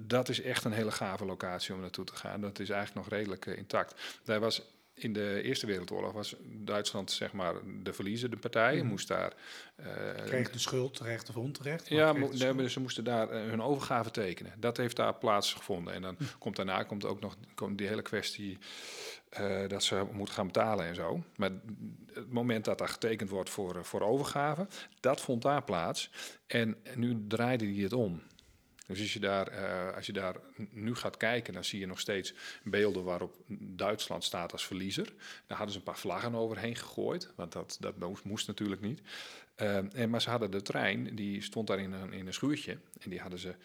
[0.01, 2.41] dat is echt een hele gave locatie om naartoe te gaan.
[2.41, 4.19] Dat is eigenlijk nog redelijk intact.
[4.23, 4.61] Daar was
[5.03, 7.53] in de Eerste Wereldoorlog was Duitsland zeg maar
[7.83, 8.77] de verliezende partij.
[8.77, 8.85] Mhm.
[8.87, 9.33] Moest daar
[9.75, 9.85] eh,
[10.25, 11.87] Kreeg de schuld terecht of onterecht?
[11.89, 14.53] ja, mo- nee, ze moesten daar eh, hun overgave tekenen.
[14.57, 15.93] Dat heeft daar plaatsgevonden.
[15.93, 16.23] En dan Hm.
[16.39, 18.57] komt daarna komt ook nog komt die hele kwestie
[19.29, 21.23] eh, dat ze moeten gaan betalen en zo.
[21.35, 21.51] Maar
[22.13, 24.67] het moment dat daar getekend wordt voor, voor overgave,
[24.99, 26.09] dat vond daar plaats.
[26.47, 28.21] En nu draaide hij het om.
[28.91, 30.35] Dus als je, daar, eh, als je daar
[30.69, 32.33] nu gaat kijken, dan zie je nog steeds
[32.63, 35.13] beelden waarop Duitsland staat als verliezer.
[35.47, 39.01] Daar hadden ze een paar vlaggen overheen gegooid, want dat, dat moest, moest natuurlijk niet.
[39.55, 42.77] Eh, en, maar ze hadden de trein, die stond daar in een, in een schuurtje.
[42.99, 43.55] En die hadden ze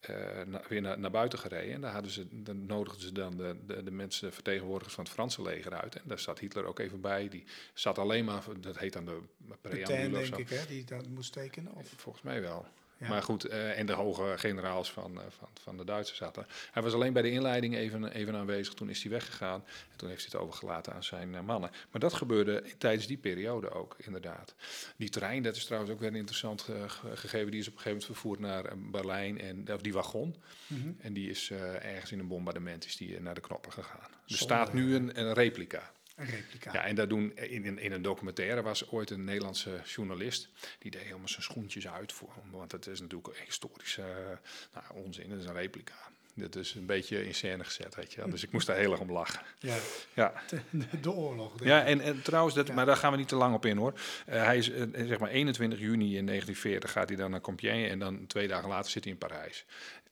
[0.00, 1.74] eh, na- weer naar, naar buiten gereden.
[1.74, 5.12] En daar hadden ze, dan nodigden ze dan de, de, de mensen, vertegenwoordigers van het
[5.12, 5.94] Franse leger uit.
[5.94, 7.28] En daar zat Hitler ook even bij.
[7.28, 9.20] Die zat alleen maar, dat heet dan de
[9.60, 11.72] preambule of denk ik, hè, die dat moest tekenen.
[11.74, 11.92] Of?
[11.96, 12.66] Volgens mij wel.
[13.00, 13.08] Ja.
[13.08, 16.46] Maar goed, eh, en de hoge generaals van, eh, van, van de Duitsers zaten.
[16.72, 18.74] Hij was alleen bij de inleiding even, even aanwezig.
[18.74, 19.64] Toen is hij weggegaan.
[19.90, 21.70] En toen heeft hij het overgelaten aan zijn eh, mannen.
[21.90, 24.54] Maar dat gebeurde tijdens die periode ook, inderdaad.
[24.96, 27.50] Die trein, dat is trouwens ook weer een interessant ge- gegeven.
[27.50, 29.40] Die is op een gegeven moment vervoerd naar Berlijn.
[29.40, 30.36] En, of die wagon.
[30.66, 30.90] Mhm.
[31.00, 31.50] En die is
[31.82, 34.00] ergens in een bombardement is die, naar de knoppen gegaan.
[34.00, 35.90] Er Zonde, staat nu een, een replica.
[36.20, 36.72] Een replica.
[36.72, 40.48] Ja, en dat doen in, in, in een documentaire was ooit een Nederlandse journalist.
[40.78, 42.32] Die deed helemaal zijn schoentjes uit voor.
[42.50, 44.36] Want het is natuurlijk een historische eh,
[44.82, 45.30] nou, onzin.
[45.30, 45.94] Het is een replica.
[46.34, 48.30] Dit is een beetje in scène gezet, weet je wel.
[48.30, 49.40] Dus ik moest daar heel erg om lachen.
[49.58, 49.76] Ja,
[50.14, 51.64] Ja, de, de oorlog.
[51.64, 52.74] ja en, en trouwens, dat, Ja.
[52.74, 53.92] maar daar gaan we niet te lang op in hoor.
[54.26, 57.88] Eh, hij is eh, zeg maar 21 juni in 1940 gaat hij dan naar Compiègne.
[57.88, 59.64] En dan twee dagen later zit hij in Parijs.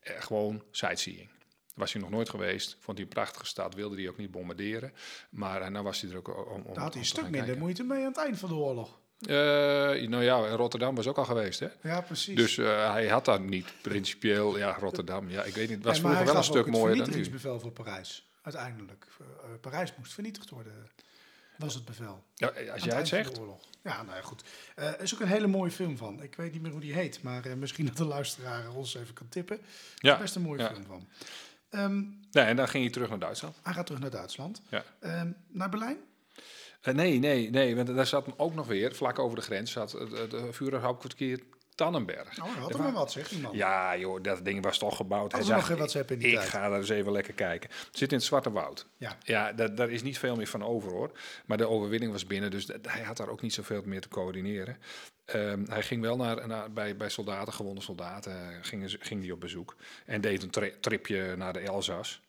[0.02, 1.28] Gewoon sightseeing.
[1.78, 2.76] Was hij nog nooit geweest.
[2.80, 3.74] Vond hij een prachtige stad.
[3.74, 4.92] Wilde hij ook niet bombarderen.
[5.30, 7.40] Maar eh, nou was hij er ook om, om Daar had hij een stuk minder
[7.42, 7.58] kijken.
[7.58, 8.98] moeite mee aan het eind van de oorlog.
[9.20, 9.28] Eh,
[10.08, 11.68] nou ja, Rotterdam was ook al geweest, hè?
[11.82, 12.36] Ja, precies.
[12.36, 14.58] Dus eh, hij had daar niet principieel...
[14.58, 15.76] Ja, Rotterdam, ja, ik weet niet.
[15.76, 17.02] Het was Nee, vroeger wel een stuk het mooier dan nu.
[17.04, 18.28] vernietigingsbevel voor Parijs.
[18.42, 19.06] Uiteindelijk.
[19.60, 20.72] Parijs moest vernietigd worden.
[21.56, 22.24] Was het bevel.
[22.34, 23.40] Ja, als jij het zegt.
[23.82, 24.42] Ja, nou ja, goed.
[24.74, 26.22] Er is ook een hele mooie film van.
[26.22, 29.28] Ik weet niet meer hoe die heet, maar misschien dat de luisteraar ons even kan
[29.28, 29.56] tippen.
[29.58, 29.64] Er
[29.96, 30.68] Ja, is best een mooie ja.
[30.70, 31.08] film van.
[31.70, 33.56] Ehm, ja, en dan ging hij terug naar Duitsland.
[33.62, 34.62] hij gaat terug naar Duitsland.
[34.68, 34.84] Ja.
[35.00, 35.96] Ehm, naar Berlijn?
[36.80, 39.92] Eh, nee, nee, nee, want daar zat ook nog weer, vlak over de grens, zat
[39.92, 41.42] het, het, het Führerhauptquartier
[41.78, 42.38] Tannenberg.
[42.42, 43.56] Oh, had Er maar wat, zeg die man.
[43.56, 45.32] Ja, joh, dat ding was toch gebouwd.
[45.32, 46.48] Hij ze nog zag, geen WhatsApp in die ik tijd?
[46.48, 47.70] ga daar eens even lekker kijken.
[47.70, 48.86] Het zit in het Zwarte Woud.
[48.96, 49.16] Ja.
[49.22, 51.10] Ja, daar, daar is niet veel meer van over hoor.
[51.46, 54.08] Maar de overwinning was binnen, dus dat- hij had daar ook niet zoveel meer te
[54.08, 54.76] coördineren.
[55.24, 59.32] Ehm, hij ging wel naar, naar, bij, bij soldaten, gewonde soldaten, eh, ging, ging die
[59.32, 59.76] op bezoek.
[60.06, 62.20] En deed een tri- tripje naar de Elzas.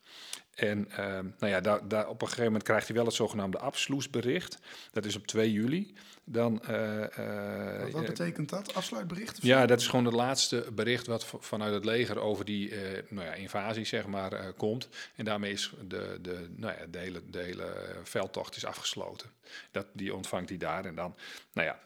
[0.59, 3.59] En ehm, nou ja, daar, daar, op een gegeven moment krijgt hij wel het zogenaamde
[3.59, 4.59] afsloesbericht.
[4.91, 5.93] Dat is op 2 juli.
[6.23, 8.73] Dan, eh, eh, Wat, wat eh, betekent dat?
[8.73, 9.41] Afsluitbericht?
[9.41, 12.73] ja, dat is gewoon het laatste bericht wat vanuit het leger over die
[13.09, 14.89] nou ja, invasie zeg maar, komt.
[15.15, 19.29] En daarmee is de, de, nou ja, de, hele, de hele veldtocht is afgesloten.
[19.71, 20.85] Dat, die ontvangt hij daar.
[20.85, 21.15] En dan,
[21.53, 21.79] nou ja,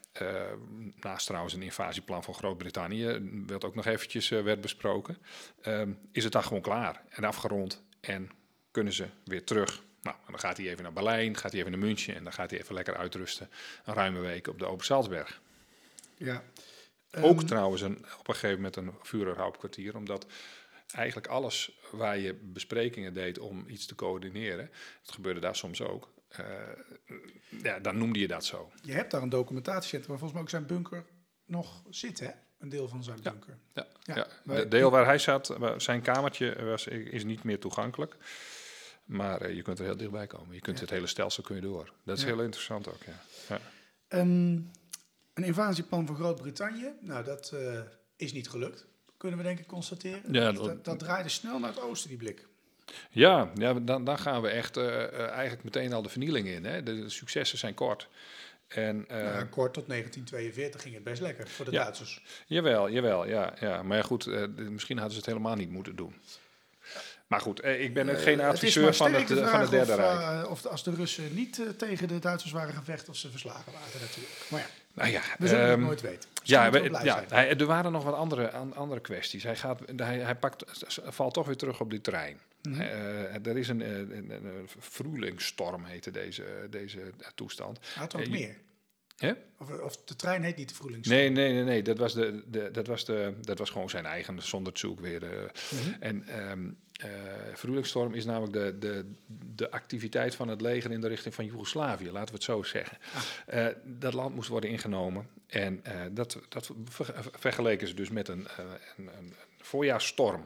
[0.99, 5.17] naast trouwens een invasieplan van Groot-Brittannië, werd ook nog eventjes werd besproken,
[5.61, 7.83] ehm, is het dan gewoon klaar en afgerond.
[8.01, 8.29] En
[8.73, 9.83] kunnen ze weer terug.
[10.01, 12.49] Nou, dan gaat hij even naar Berlijn, gaat hij even naar München en dan gaat
[12.49, 13.49] hij even lekker uitrusten.
[13.85, 15.41] Een ruime week op de Open Salzberg.
[16.17, 16.43] Ja.
[17.11, 20.25] Ook Ehm, trouwens een, op een gegeven moment een Führerhauptkwartier, omdat
[20.91, 24.71] eigenlijk alles waar je besprekingen deed om iets te coördineren,
[25.03, 26.45] dat gebeurde daar soms ook, eh,
[27.61, 28.71] ja, dan noemde je dat zo.
[28.81, 31.05] Je hebt daar een documentatiecentrum waar volgens mij ook zijn bunker
[31.45, 32.29] nog zit, hè?
[32.59, 33.57] Een deel van zijn bunker.
[33.73, 38.15] Ja, Ja, deel waar hij zat, zijn kamertje was, is niet meer toegankelijk.
[39.03, 40.55] Maar eh, je kunt er heel dichtbij komen.
[40.55, 41.93] Je kunt het hele stelsel kun je door.
[42.03, 43.21] Dat is heel interessant ook, ja.
[43.49, 43.59] ja.
[44.07, 44.51] Ehm,
[45.33, 47.79] een invasieplan van Groot-Brittannië, nou dat eh,
[48.15, 48.85] is niet gelukt.
[49.17, 50.33] Kunnen we denk ik constateren.
[50.33, 52.47] Ja, dat, dat- dat, draaide snel naar het oosten, die blik.
[53.09, 56.65] Ja, ja dan, dan gaan we echt eh, eigenlijk meteen al de vernieling in.
[56.65, 56.83] Hè?
[56.83, 58.07] De, successen zijn kort.
[58.67, 61.83] En, Nou, kort tot 1942 ging het best lekker voor de Ja.
[61.83, 62.23] Duitsers.
[62.47, 63.53] Jawel, jawel, ja.
[63.59, 63.83] ja.
[63.83, 64.25] Maar ja, goed,
[64.57, 66.15] misschien hadden ze het helemaal niet moeten doen.
[67.33, 69.91] Maar goed, eh, ik ben geen Eh, adviseur van het, de eh, van het Derde
[69.91, 70.43] of, Rijk.
[70.43, 73.71] eh, of als de Russen niet eh, tegen de Duitsers waren gevecht, of ze verslagen
[73.71, 74.33] waren natuurlijk.
[74.47, 76.29] Maar ja, Nou ja, we zullen het ehm, nooit weten.
[76.43, 79.43] Ja, we- ja hij, er waren nog wat andere, an- andere kwesties.
[79.43, 80.63] Hij, gaat, hij, hij pakt,
[81.07, 82.39] valt toch weer terug op die trein.
[82.61, 82.81] Mhm.
[82.81, 86.99] Eh, er is een, eh, een, een, een vroelingstorm, heette deze, deze
[87.35, 87.79] toestand.
[87.95, 88.55] Had er ook eh, meer.
[89.17, 89.31] Hè?
[89.59, 91.07] Of, of de trein heet niet de Vroelings.
[91.07, 91.81] Nee, nee, nee, nee.
[91.81, 95.51] Dat was, de, de, dat was, de, dat was gewoon zijn eigen, zonder zoek weer.
[95.71, 96.01] Mhm.
[96.01, 96.77] En
[97.53, 99.05] Vroelingstorm is namelijk de, de,
[99.55, 102.97] de activiteit van het leger in de richting van Joegoslavië, laten we het zo zeggen.
[103.13, 103.67] Ah.
[103.67, 105.27] Eh, dat land moest worden ingenomen.
[105.47, 108.65] En dat, dat ver- vergeleken ze dus met een, eh,
[108.97, 110.45] een, voorjaarsstorm.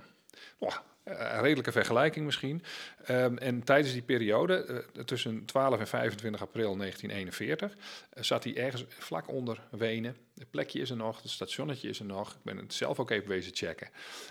[0.57, 0.75] Oh,
[1.07, 2.63] een redelijke vergelijking misschien.
[3.05, 7.73] Ehm, en tijdens die periode, eh, tussen 12 en 25 april 1941,
[8.09, 10.15] eh, zat hij ergens vlak onder Wenen.
[10.37, 12.31] Het plekje is er nog, het stationnetje is er nog.
[12.31, 13.89] Ik ben het zelf ook even wezen checken.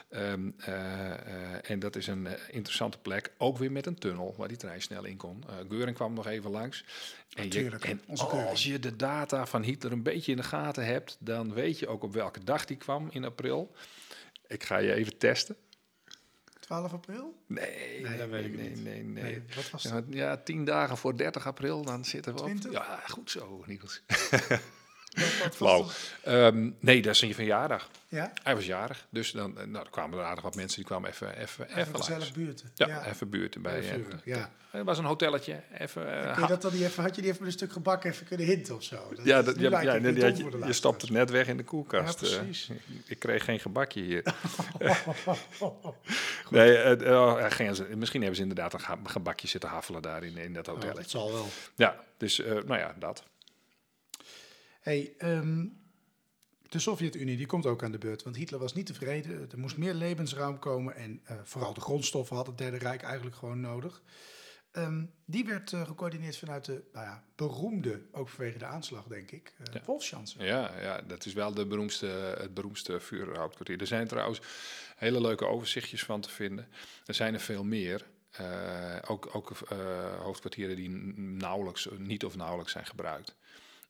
[0.08, 4.34] Ehm, eh, eh, en dat is een eh, interessante plek, ook weer met een tunnel
[4.36, 5.44] waar die trein snel in kon.
[5.48, 6.84] Eh Geuring kwam nog even langs.
[7.34, 8.00] En, je, en
[8.48, 11.86] als je de data van Hitler een beetje in de gaten hebt, dan weet je
[11.86, 13.74] ook op welke dag die kwam in april.
[14.46, 15.56] Ik ga je even testen.
[16.66, 17.34] 12 april?
[17.46, 18.84] Nee, Nee, dat weet ik nee, niet.
[18.84, 20.04] nee, nee, Nee, wat was Ja, het?
[20.08, 22.44] ja, tien dagen voor 30 april, dan zitten we op.
[22.46, 22.72] 20?
[22.72, 24.02] Ja, goed zo, Niels.
[25.52, 25.86] Flauw.
[25.86, 26.14] het?
[26.22, 27.88] Ehm, nee, dat is zijn verjaardag.
[28.08, 28.32] Ja?
[28.42, 31.10] Hij was jarig, dus dan, eh, nou, er kwamen er aardig wat mensen die kwamen
[31.10, 32.32] even, even, Even even gezellig langs.
[32.32, 32.70] buurten.
[32.74, 33.78] Ja, even buurten bij.
[33.78, 34.50] Even buurten, ja.
[34.70, 36.22] Er was een hotelletje, even.
[36.32, 38.46] eh, je dat dan even, had je die even met een stuk gebak even kunnen
[38.46, 38.96] hinten of zo?
[39.14, 41.56] Dat, ja, dat, ja, ja, het nee, had je, je stopt het net weg in
[41.56, 42.20] de koelkast.
[42.20, 42.36] Ja, eh.
[42.36, 42.70] precies.
[43.06, 44.22] ik kreeg geen gebakje hier.
[46.50, 50.52] nee, eh, eh, ze- misschien hebben ze inderdaad een gebakje zitten haffelen daar in, in
[50.52, 50.94] dat Oh, hotel.
[50.94, 51.46] dat zal wel.
[51.76, 53.22] Ja, dus eh, nou ja, dat.
[54.86, 55.66] Hey, ehm,
[56.68, 59.50] de Sovjet-Unie die komt ook aan de beurt, want Hitler was niet tevreden.
[59.50, 63.36] Er moest meer levensruim komen en eh, vooral de grondstoffen had het Derde Rijk eigenlijk
[63.36, 64.02] gewoon nodig.
[64.70, 69.30] Ehm, die werd eh, gecoördineerd vanuit de nou ja, beroemde, ook vanwege de aanslag denk
[69.30, 69.66] ik, uh,
[70.38, 70.44] Ja.
[70.44, 72.06] Ja, ja, dat is wel de beroemdste,
[72.38, 73.80] het beroemdste vuurhoudkwartier.
[73.80, 74.40] Er zijn trouwens
[74.96, 76.68] hele leuke overzichtjes van te vinden.
[77.06, 78.06] Er zijn er veel meer.
[79.06, 79.58] Ook ook
[80.18, 83.36] hoofdkwartieren die nauwelijks, niet of nauwelijks zijn gebruikt.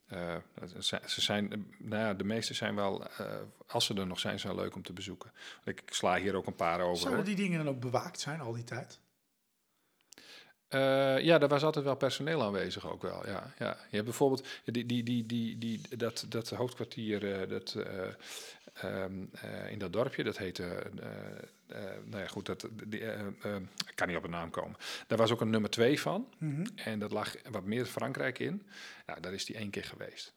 [0.06, 0.36] Eh,
[1.06, 3.26] ze zijn, eh, nou ja, de meeste zijn wel, eh,
[3.66, 5.32] als ze er nog zijn, zijn leuk om te bezoeken.
[5.64, 7.02] Ik, sla hier ook een paar over.
[7.02, 9.00] Zouden die dingen dan ook bewaakt zijn al die tijd?
[11.22, 13.26] Ja, daar was altijd wel personeel aanwezig ook wel.
[13.26, 13.76] Ja, ja.
[13.90, 19.70] Je hebt bijvoorbeeld die, die, die, die, die, dat, dat hoofdkwartier dat, eh, ehm, eh,
[19.70, 20.90] in dat dorpje, dat heette.
[21.68, 24.76] Eh, nou ja, goed, dat, die, eh, eh, ik kan niet op een naam komen.
[25.06, 26.28] Daar was ook een nummer twee van.
[26.38, 26.66] Mhm.
[26.74, 28.66] En dat lag wat meer Frankrijk in.
[29.06, 30.34] Ja, daar is die één keer geweest.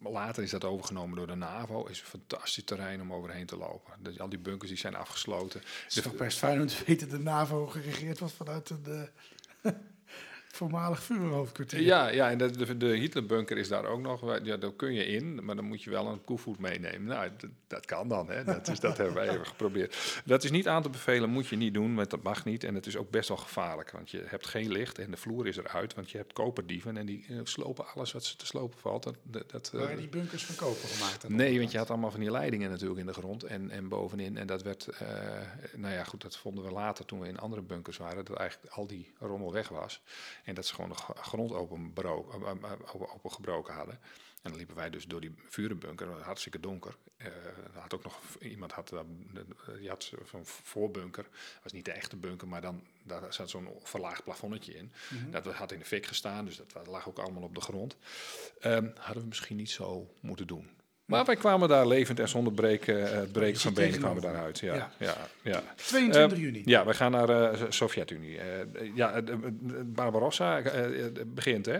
[0.00, 1.86] Later is dat overgenomen door de NAVO.
[1.86, 3.92] Is een fantastisch terrein om overheen te lopen.
[3.98, 5.60] Dus al die bunkers die zijn afgesloten.
[5.60, 9.72] Het is toch best fijn om te weten dat de NAVO geregeerd was vanuit eh,
[10.58, 11.80] voormalig vuurhoofdkwartier.
[11.80, 14.38] Ja, ja en de, de, de Hitlerbunker is daar ook nog.
[14.42, 17.04] Ja, daar kun je in, maar dan moet je wel een koevoet meenemen.
[17.04, 17.30] Nou,
[17.66, 18.30] dat, kan dan.
[18.30, 18.44] Hè.
[18.44, 20.22] Dat, is, dat hebben wij even geprobeerd.
[20.24, 22.64] Dat is niet aan te bevelen, moet je niet doen, want dat mag niet.
[22.64, 25.46] En het is ook best wel gevaarlijk, want je hebt geen licht en de vloer
[25.46, 25.94] is eruit.
[25.94, 29.02] Want je hebt koperdieven en die eh, slopen alles wat ze te slopen valt.
[29.02, 31.28] Dat, dat, dat, eh, Waren die bunkers van koper gemaakt?
[31.28, 34.36] Nee, want je had allemaal van die leidingen natuurlijk in de grond en, en bovenin.
[34.36, 35.08] En dat werd, eh,
[35.76, 38.74] nou ja, goed, dat vonden we later toen we in andere bunkers waren, dat eigenlijk
[38.74, 40.02] al die rommel weg was.
[40.48, 43.94] En dat ze gewoon de grond opengebroken, eh, eh, open- opengebroken hadden.
[44.42, 46.96] En dan liepen wij dus door die vurenbunker, hartstikke donker.
[47.16, 48.92] Eh, er had ook nog iemand had,
[49.78, 53.68] die had zo'n voorbunker, dat was niet de echte bunker, maar dan daar zat zo'n
[53.82, 54.92] verlaagd plafonnetje in.
[55.30, 57.96] Dat had in de fik gestaan, dus dat lag ook allemaal op de grond.
[58.60, 60.70] Ehm, hadden we misschien niet zo moeten doen.
[61.08, 64.22] Maar wij kwamen daar levend en zonder breken, eh, het breken zit van benen kwamen
[64.22, 64.58] daaruit.
[64.58, 64.90] Ja, Ja.
[64.98, 65.14] ja.
[65.42, 66.62] Ja, 22 Eh, juni.
[66.64, 68.38] Ja, we gaan naar de Sovjet-Unie.
[68.38, 68.46] Eh,
[68.94, 71.72] ja, de- de- Barbarossa eh, eh, begint, hè?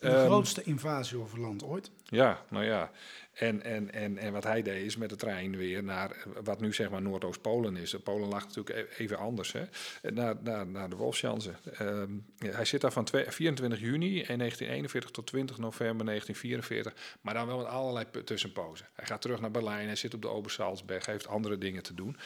[0.00, 1.90] de Ehm, grootste invasie over land ooit.
[2.04, 2.90] Ja, nou ja.
[3.38, 6.60] En, en, en, en wat hij deed is met de trein weer naar eh, wat
[6.60, 7.94] nu zeg maar Noordoost-Polen is.
[8.04, 9.64] Polen lag natuurlijk e- even anders, hè.
[10.02, 11.54] Naar, naar, naar de Wolfschanze.
[11.72, 17.18] Ehm, hij zit daar van twee- 24 juni 1941 tot 20 november 1944.
[17.20, 18.86] Maar dan wel met allerlei tussenpozen.
[18.92, 21.94] Hij gaat terug naar Berlijn, hij zit op de Obersalzberg, hij heeft andere dingen te
[21.94, 22.16] doen.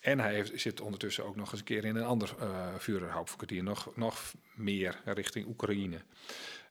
[0.00, 3.62] En hij heeft, zit ondertussen ook nog eens een keer in een ander uh, Führerhauptkwartier.
[3.62, 6.00] Nog, nog meer richting Oekraïne.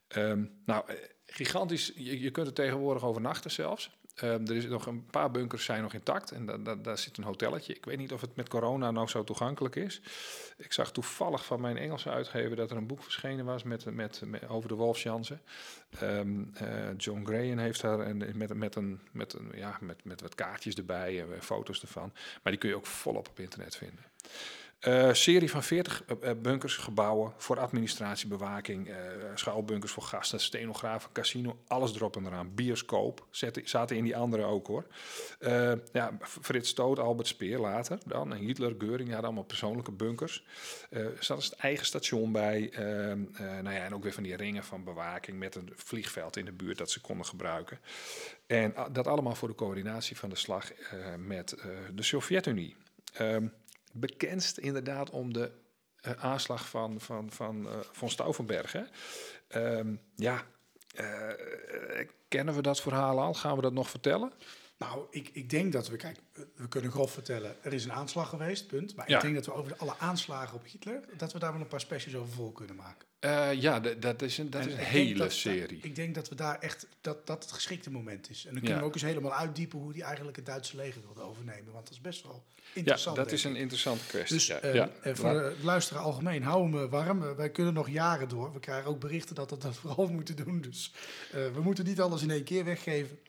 [0.07, 0.95] Ehm, nou, eh,
[1.29, 1.91] gigantisch.
[1.95, 3.91] Je, kunt er tegenwoordig overnachten zelfs.
[4.15, 7.17] Ehm, er is nog een paar bunkers zijn nog intact en da, da, daar zit
[7.17, 7.73] een hotelletje.
[7.73, 10.01] Ik weet niet of het met corona nog zo toegankelijk is.
[10.57, 14.23] Ik zag toevallig van mijn Engelse uitgever dat er een boek verschenen was met, met,
[14.47, 15.37] over de Wolfschanze.
[16.01, 20.21] Um, uh, John Graham heeft daar een, met, met, een, met, een, ja, met, met
[20.21, 22.11] wat kaartjes erbij en foto's ervan.
[22.13, 24.03] Maar die kun je ook volop op internet vinden.
[24.87, 28.91] Uh, serie van 40 uh, bunkers, gebouwen voor administratie, bewaking,
[29.35, 32.55] schuilbunkers voor gasten, stenografen, casino, alles erop en eraan.
[32.55, 33.27] Bioscoop
[33.63, 34.85] zaten in die andere ook hoor.
[35.93, 40.45] Ja, Frits Stoot, Albert Speer later dan, Hitler, Geuring, hadden allemaal persoonlijke bunkers.
[40.89, 42.71] Er zat het eigen station bij.
[43.37, 46.51] nou ja, en ook weer van die ringen van bewaking met een vliegveld in de
[46.51, 47.79] buurt dat ze konden gebruiken.
[48.47, 50.71] En dat allemaal voor de coördinatie van de slag
[51.17, 51.55] met
[51.95, 52.75] de Sovjet-Unie.
[53.21, 53.53] Um,
[53.99, 55.51] bekendst inderdaad om de
[56.01, 58.75] uh, aanslag van, van, van, uh, von Stauffenberg.
[59.55, 60.45] Um, ja,
[60.99, 61.31] uh,
[62.27, 63.33] kennen we dat verhaal al?
[63.33, 64.33] Gaan we dat nog vertellen?
[64.79, 66.17] Nou, ik, ik denk dat we, kijk,
[66.55, 68.95] we kunnen grof vertellen, er is een aanslag geweest, punt.
[68.95, 69.15] Maar Ja.
[69.15, 71.79] ik denk dat we over alle aanslagen op Hitler, dat we daar wel een paar
[71.81, 73.07] specials over vol kunnen maken.
[73.25, 75.79] Uh, ja, dat is een, dat is een hele dat- serie.
[75.81, 78.37] ik denk dat we daar echt, dat dat het geschikte moment is.
[78.45, 78.79] En dan kunnen Ja.
[78.79, 81.73] we ook eens helemaal uitdiepen hoe die eigenlijk het Duitse leger wilde overnemen.
[81.73, 83.15] Want dat is best wel ja, interessant.
[83.15, 84.35] dat denk is een interessante kwestie.
[84.35, 84.89] Dus ja, eh, ja.
[85.01, 87.23] eh, voor de luisteraar algemeen, hou me warm.
[87.23, 88.53] Eh, wij kunnen nog jaren door.
[88.53, 90.61] We krijgen ook berichten dat we dat vooral moeten doen.
[90.61, 90.93] Dus
[91.31, 93.19] eh, we moeten niet alles in één keer weggeven.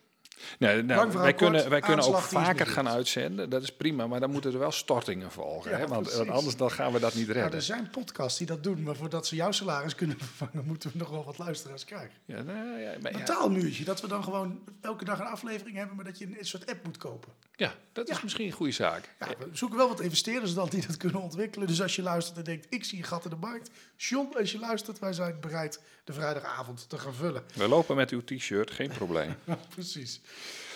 [0.59, 3.51] Nee, nou, wij kort, kunnen, wij kunnen ook vaker gaan uitzenden.
[3.51, 5.71] Dat is prima, maar dan moeten er wel stortingen volgen.
[5.71, 5.87] Ja, hè?
[5.87, 7.55] Want, want anders dan gaan we dat niet Nou, redden.
[7.59, 10.99] er zijn podcasts die dat doen, maar voordat ze jouw salaris kunnen vervangen, moeten we
[10.99, 12.15] nog wel wat luisteraars krijgen.
[12.25, 15.97] Ja, nou, ja, maar Een taalmuurtje, dat we dan gewoon elke dag een aflevering hebben,
[15.97, 17.33] maar dat je een soort app moet kopen.
[17.57, 19.15] ja, dat is misschien een goede zaak.
[19.21, 21.67] Ja, we zoeken wel wat investeerders dan die dat kunnen ontwikkelen.
[21.67, 23.71] Dus als je luistert en denkt, ik zie een gat in de markt.
[23.97, 27.43] John, als je luistert, wij zijn bereid de vrijdagavond te gaan vullen.
[27.55, 29.35] We lopen met uw t-shirt, geen probleem.
[29.75, 30.21] Precies.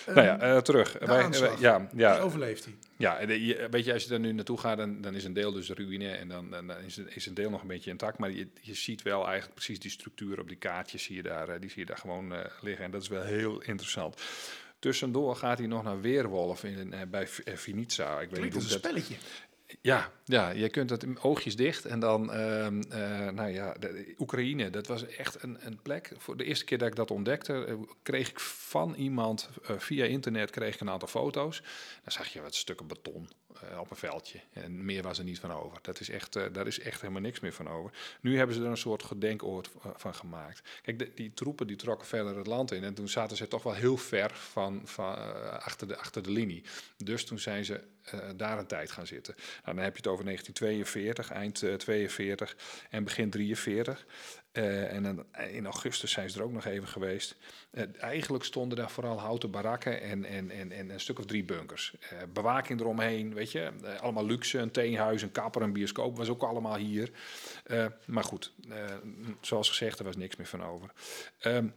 [0.05, 0.95] nou ja, eh, terug.
[0.99, 2.75] Wij- ja, ja, overleeft hij.
[2.97, 5.51] Ja, je- weet je, als je er nu naartoe gaat, dan, dan is een deel
[5.51, 8.17] dus ruïne en dan, dan is, is een deel nog een beetje intact.
[8.17, 11.49] Maar je, je ziet wel eigenlijk precies die structuur op die kaartjes, zie je daar,
[11.49, 12.85] eh, die zie je daar gewoon eh, liggen.
[12.85, 14.21] En dat is wel heel interessant.
[14.79, 18.19] Tussendoor gaat hij nog naar Weerwolf in, eh, bij Vinica.
[18.19, 18.91] Ik weet niet Klinkt als hoe een dat...
[18.91, 19.15] spelletje.
[19.81, 23.75] Ja, ja, je kunt het oogjes dicht en dan, ehm, eh, nou ja,
[24.17, 26.11] Oekraïne, dat was echt een, een plek.
[26.17, 30.05] Voor de eerste keer dat ik dat ontdekte, eh, kreeg ik van iemand eh, via
[30.05, 31.61] internet kreeg ik een aantal foto's.
[32.03, 33.29] Dan zag je wat stukken beton
[33.79, 35.79] op een veldje en meer was er niet van over.
[35.81, 37.91] Dat is echt, daar is echt helemaal niks meer van over.
[38.21, 40.61] Nu hebben ze er een soort gedenkoord van gemaakt.
[40.81, 43.73] Kijk, die troepen die trokken verder het land in en toen zaten ze toch wel
[43.73, 45.15] heel ver van, van,
[45.59, 46.63] achter, de, achter de linie.
[46.97, 47.83] Dus toen zijn ze
[48.35, 49.33] daar een tijd gaan zitten.
[49.37, 52.55] Nou, dan heb je het over 1942, eind eh, 42
[52.89, 54.05] en begin 43.
[54.55, 57.35] Eh, en dan, in augustus zijn ze er ook nog even geweest.
[57.71, 61.43] Eh, eigenlijk stonden daar vooral houten barakken en, en, en, en een stuk of drie
[61.43, 61.95] bunkers.
[61.99, 63.71] Eh, bewaking eromheen, weet je.
[63.83, 66.17] Eh, allemaal luxe, een teenhuis, een kapper, een bioscoop.
[66.17, 67.11] Was ook allemaal hier.
[67.63, 68.77] Eh, maar goed, eh,
[69.41, 70.91] zoals gezegd, er was niks meer van over.
[71.39, 71.67] Ehm,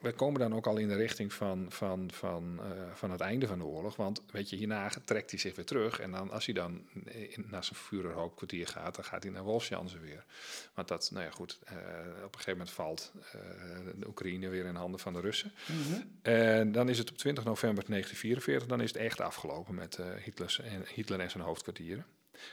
[0.00, 3.46] we komen dan ook al in de richting van, van, van, eh, van het einde
[3.46, 3.96] van de oorlog.
[3.96, 6.00] Want weet je, hierna trekt hij zich weer terug.
[6.00, 9.98] En dan, als hij dan in, naar zijn Führerhauptkwartier gaat, dan gaat hij naar Wolfschanze
[9.98, 10.24] weer.
[10.74, 11.74] Want dat, nou ja, goed, eh,
[12.24, 13.40] op een gegeven moment valt eh,
[13.98, 15.52] de Oekraïne weer in handen van de Russen.
[16.22, 20.60] En dan is het op 20 november 1944, dan is het echt afgelopen met Hitlers
[20.60, 22.06] en, Hitler en zijn hoofdkwartieren.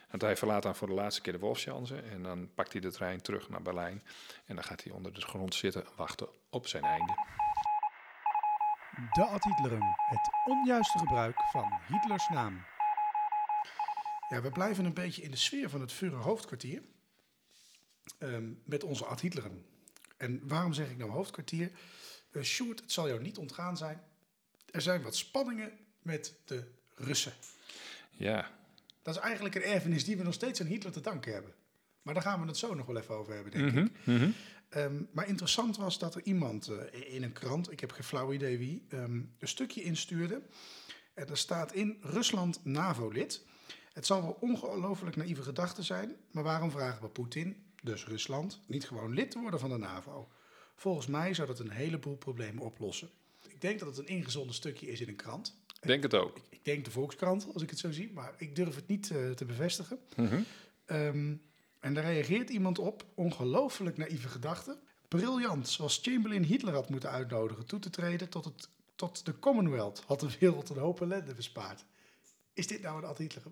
[0.10, 2.92] Want hij verlaat dan voor de laatste keer de Wolfschanze en dan pakt hij de
[2.92, 4.04] trein terug naar Berlijn.
[4.46, 7.14] En dan gaat hij onder de grond zitten wachten op zijn einde.
[9.12, 12.66] De ad Hitlerum, het onjuiste gebruik van Hitlers naam.
[14.30, 16.82] Ja, we blijven een beetje in de sfeer van het Führer hoofdkwartier.
[18.18, 19.66] ehm, met onze Ad Hitleren.
[20.18, 21.72] En waarom zeg ik nou hoofdkwartier?
[22.32, 24.04] Eh Sjoerd, het zal jou niet ontgaan zijn.
[24.72, 25.72] Er zijn wat spanningen
[26.02, 27.34] met de Russen.
[28.10, 28.52] Ja,
[29.08, 31.54] Dat is eigenlijk een erfenis die we nog steeds aan Hitler te danken hebben.
[32.02, 33.92] Maar daar gaan we het zo nog wel even over hebben, denk Mhm, ik.
[34.04, 34.30] mhm.
[34.70, 38.34] Ehm, maar interessant was dat er iemand eh, in een krant, ik heb geen flauw
[38.34, 40.42] idee wie, ehm, een stukje instuurde.
[41.14, 43.46] En er staat in Rusland NAVO-lid.
[43.94, 48.88] Het zal wel ongelooflijk naïeve gedachte zijn, maar waarom vragen we Poetin, dus Rusland, niet
[48.88, 50.30] gewoon lid te worden van de NAVO?
[50.76, 53.10] Volgens mij zou dat een heleboel problemen oplossen.
[53.48, 55.56] Ik denk dat het een ingezonden stukje is in een krant.
[55.82, 56.38] Denk het ook.
[56.50, 59.30] Ik denk de Volkskrant, als ik het zo zie, maar ik durf het niet eh,
[59.32, 60.00] te bevestigen.
[60.16, 60.40] Mhm.
[60.86, 61.34] Ehm,
[61.80, 64.78] en daar reageert iemand op, ongelooflijk naïeve gedachte.
[65.08, 70.04] Briljant, zoals Chamberlain Hitler had moeten uitnodigen toe te treden tot, het, tot de Commonwealth,
[70.06, 71.86] had de wereld een hoop ellende bespaard.
[72.54, 73.44] Is dit nou een ad Hitler?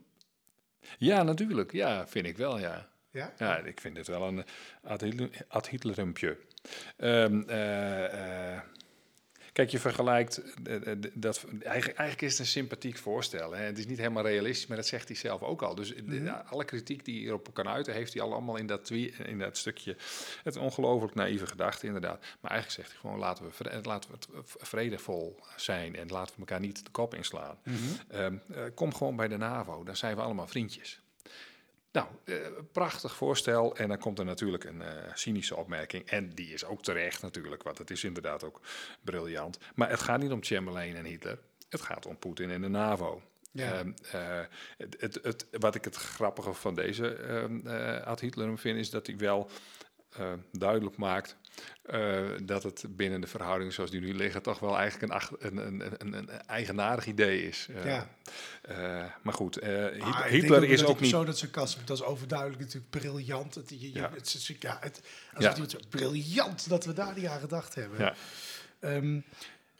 [0.97, 1.71] Ja, natuurlijk.
[1.71, 2.89] Ja, vind ik wel, ja.
[3.11, 3.33] Ja?
[3.37, 4.43] Ja, ik vind het wel een
[4.81, 6.37] ad Hitler- ad Hitlerumpje.
[6.97, 8.61] Ehm, eh, eh,
[9.55, 11.45] kijk, je vergelijkt eh, eh, dat.
[11.63, 13.51] Eigenlijk, eigenlijk is het een sympathiek voorstel.
[13.51, 13.63] Hè.
[13.63, 15.75] Het is niet helemaal realistisch, maar dat zegt hij zelf ook al.
[15.75, 16.27] Dus Mhm.
[16.45, 19.57] alle kritiek die hij erop kan uiten, heeft hij al allemaal in dat, in dat
[19.57, 19.95] stukje.
[20.43, 22.19] Het ongelooflijk naïeve gedachte, inderdaad.
[22.41, 26.39] Maar eigenlijk zegt hij gewoon: laten we, laten we het vredevol zijn en laten we
[26.39, 27.57] elkaar niet de kop inslaan.
[27.63, 27.77] Mhm.
[28.07, 30.99] Ehm, eh, kom gewoon bij de NAVO, dan zijn we allemaal vriendjes.
[31.95, 32.35] Nou, eh,
[32.71, 33.75] prachtig voorstel.
[33.75, 36.09] En dan komt er natuurlijk een eh, cynische opmerking.
[36.09, 38.61] En die is ook terecht natuurlijk, want het is inderdaad ook
[39.01, 39.57] briljant.
[39.75, 41.39] Maar het gaat niet om Chamberlain en Hitler.
[41.69, 43.21] Het gaat om Poetin en de NAVO.
[43.51, 43.71] Ja.
[43.71, 44.45] Ehm, eh,
[44.77, 49.07] het, het, het, wat ik het grappige van deze eh, ad Hitler vind, is dat
[49.07, 49.49] hij wel
[50.51, 51.37] duidelijk maakt
[51.81, 55.57] eh, dat het binnen de verhoudingen zoals die nu liggen toch wel eigenlijk een, een,
[55.81, 57.67] een, een, een eigenaardig idee is.
[57.75, 58.09] Eh, Ja.
[58.61, 60.97] eh, maar goed, Ah, ik denk Hitler dat is die ook niet...
[60.97, 63.55] persoon dat ze kast, dat is overduidelijk natuurlijk briljant.
[63.55, 64.11] Het, je, Ja.
[64.13, 65.01] het, ja, het,
[65.37, 65.55] Ja.
[65.89, 67.99] briljant dat we daar niet aan gedacht hebben.
[67.99, 68.15] Ja.
[68.79, 69.19] Ehm,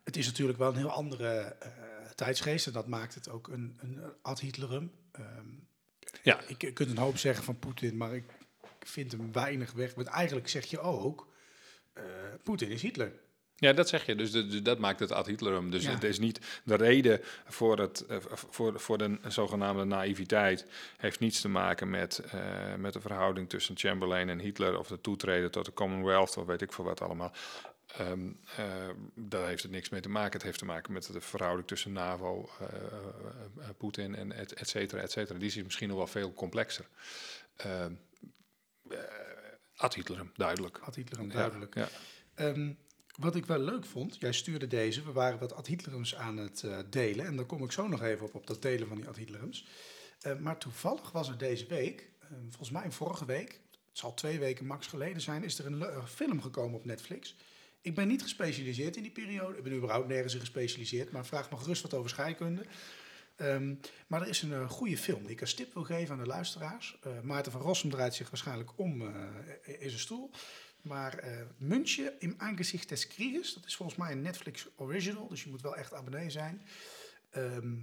[0.03, 1.55] het is natuurlijk wel een heel andere
[2.15, 4.91] tijdsgeest en dat maakt het ook een, een ad Hitlerum.
[5.11, 5.25] Ehm,
[6.21, 6.39] Ja.
[6.47, 8.23] Ik, je kunt een hoop zeggen van Poetin, maar ik
[8.79, 9.93] vind hem weinig weg.
[9.93, 11.27] Want eigenlijk zeg je ook,
[12.43, 13.11] Poetin is Hitler.
[13.57, 14.15] Ja, dat zeg je.
[14.15, 15.71] Dus, de- de- dat maakt het ad Hitlerum.
[15.71, 15.91] Dus Ja.
[15.91, 20.65] het is niet de reden voor, het, eh, voor, voor de zogenaamde naïviteit.
[20.97, 24.79] Heeft niets te maken met, eh, met de verhouding tussen Chamberlain en Hitler.
[24.79, 26.37] Of de toetreden tot de Commonwealth.
[26.37, 27.31] Of weet ik veel wat allemaal.
[27.97, 28.27] Ehm,
[28.57, 28.65] eh,
[29.13, 30.31] daar heeft het niks mee te maken.
[30.33, 32.73] Het heeft te maken met de verhouding tussen NAVO, eh, eh,
[33.59, 35.39] eh, Poetin en et, et cetera, et cetera.
[35.39, 36.85] Die is misschien nog wel veel complexer.
[39.75, 40.77] Ehm, eh, ad Hitlerum, duidelijk.
[40.77, 41.75] Ad Hitlerum, Ja, duidelijk.
[41.75, 41.89] Ja,
[42.35, 42.71] Ehm,
[43.17, 46.63] wat ik wel leuk vond, jij stuurde deze, we waren wat ad Hitlerums aan het
[46.63, 47.25] eh, delen.
[47.25, 49.65] En daar kom ik zo nog even op, op dat delen van die ad Hitlerums.
[50.21, 54.39] Eh, maar toevallig was er deze week, eh, volgens mij vorige week, het zal twee
[54.39, 57.35] weken max geleden zijn, is er een film gekomen op Netflix.
[57.81, 59.57] Ik ben niet gespecialiseerd in die periode.
[59.57, 62.65] Ik ben überhaupt nergens in gespecialiseerd, maar vraag me gerust wat over scheikunde.
[63.35, 63.75] Ehm,
[64.07, 66.27] maar er is een eh, goede film die ik als tip wil geven aan de
[66.27, 66.97] luisteraars.
[67.01, 70.31] Eh, Maarten van Rossum draait zich waarschijnlijk om eh, in zijn stoel.
[70.81, 71.23] Maar
[71.57, 75.61] München im Angesicht des Krieges, dat is volgens mij een Netflix original, dus je moet
[75.61, 76.61] wel echt abonnee zijn.
[77.29, 77.77] Ehm,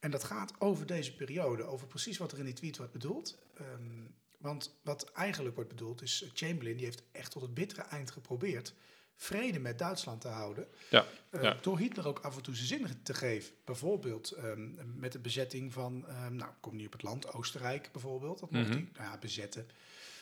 [0.00, 3.38] en dat gaat over deze periode, over precies wat er in die tweet wordt bedoeld.
[3.54, 4.02] Ehm,
[4.38, 8.74] want wat eigenlijk wordt bedoeld is, Chamberlain die heeft echt tot het bittere eind geprobeerd
[9.20, 10.66] vrede met Duitsland te houden.
[10.90, 11.04] ja,
[11.40, 11.56] ja.
[11.60, 13.52] Door Hitler ook af en toe zijn zin te geven.
[13.64, 18.38] Bijvoorbeeld ehm, met de bezetting van, ehm, nou, kom niet op het land, Oostenrijk bijvoorbeeld.
[18.40, 18.72] Dat mocht Mhm.
[18.76, 19.66] hij, nou ja, bezetten.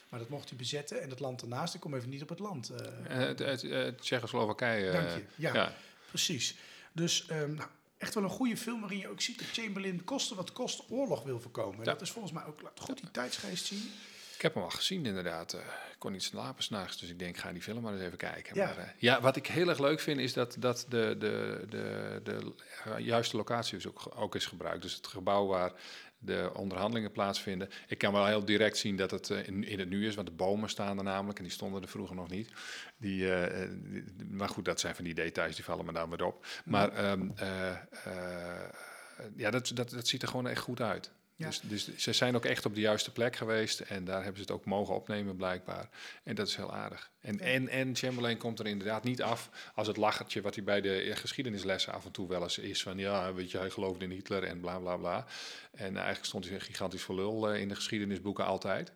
[0.08, 1.02] Maar dat mocht hij bezetten.
[1.02, 2.72] En het land daarnaast, ik kom even niet op het land.
[3.08, 4.92] het Tsjechoslowakije.
[4.92, 5.22] Dank je.
[5.36, 5.74] Ja, ja.
[6.08, 6.56] precies.
[6.92, 10.34] Dus ehm, nou, echt wel een goede film waarin je ook ziet dat Chamberlain koste
[10.34, 11.78] wat kost oorlog wil voorkomen.
[11.78, 13.90] En dat is volgens mij ook laat goed die tijdsgeest zien.
[14.36, 15.52] Ik heb hem al gezien, inderdaad.
[15.52, 18.18] Eh, ik kon niet slapen s'nachts, dus ik denk, ga die film maar eens even
[18.18, 18.56] kijken.
[18.56, 18.64] Ja.
[18.64, 22.20] Maar, eh, ja, wat ik heel erg leuk vind, is dat, dat de, de, de,
[22.22, 24.82] de eh, juiste locatie ook, ook is gebruikt.
[24.82, 25.72] Dus het gebouw waar
[26.18, 27.68] de onderhandelingen plaatsvinden.
[27.88, 30.32] Ik kan wel heel direct zien dat het in, in het nu is, want de
[30.34, 32.50] bomen staan er namelijk en die stonden er vroeger nog niet.
[32.96, 33.18] Die,
[33.70, 36.46] die- maar goed, dat zijn van die details, die vallen me dan weer op.
[36.64, 38.70] Maar ehm, eh, eh,
[39.36, 41.10] ja, dat, dat, dat ziet er gewoon echt goed uit.
[41.36, 41.46] Ja.
[41.46, 44.40] Dus, dus ze zijn ook echt op de juiste plek geweest en daar hebben ze
[44.40, 45.88] het ook mogen opnemen blijkbaar.
[46.22, 47.10] En dat is heel aardig.
[47.20, 50.80] En, en, en Chamberlain komt er inderdaad niet af als het lachertje wat hij bij
[50.80, 52.82] de geschiedenislessen af en toe wel eens is.
[52.82, 55.26] Van ja, weet je, hij geloofde in Hitler en bla bla bla.
[55.70, 58.92] En eigenlijk stond hij gigantisch voor lul eh, in de geschiedenisboeken altijd.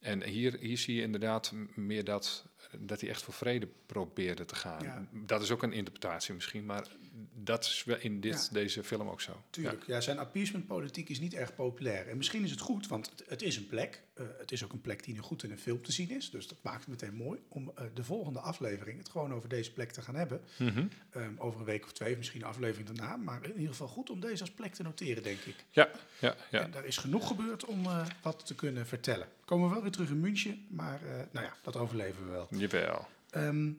[0.00, 2.44] En hier, hier zie je inderdaad meer dat
[2.78, 4.82] dat hij echt voor vrede probeerde te gaan.
[4.82, 5.06] Ja.
[5.10, 6.86] Dat is ook een interpretatie misschien, maar
[7.34, 8.52] dat is wel in dit, Ja.
[8.52, 9.42] deze film ook zo.
[9.50, 10.00] Tuurlijk, ja.
[10.00, 12.08] zijn appeasementpolitiek is niet erg populair.
[12.08, 14.02] En misschien is het goed, want het, het is een plek.
[14.14, 16.30] eh, het is ook een plek die nu goed in een film te zien is.
[16.30, 19.72] Dus dat maakt het meteen mooi om eh, de volgende aflevering het gewoon over deze
[19.72, 20.40] plek te gaan hebben.
[20.58, 20.86] Mhm.
[21.10, 23.16] Ehm, over een week of twee, misschien een aflevering daarna.
[23.16, 25.64] Maar in ieder geval goed om deze als plek te noteren, denk ik.
[25.70, 26.60] ja, ja, ja.
[26.60, 29.28] En daar is genoeg gebeurd om eh, wat te kunnen vertellen.
[29.44, 32.46] Komen we wel weer terug in München, maar eh, nou ja, dat overleven we wel.
[32.50, 33.06] Jawel.
[33.30, 33.70] Ehm,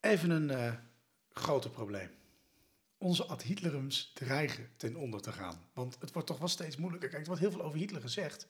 [0.00, 0.78] even een
[1.32, 2.10] groter probleem.
[2.98, 5.68] Onze ad Hitlerums dreigen ten onder te gaan.
[5.72, 7.08] Want het wordt toch wel steeds moeilijker.
[7.08, 8.46] Kijk, er wordt heel veel over Hitler gezegd.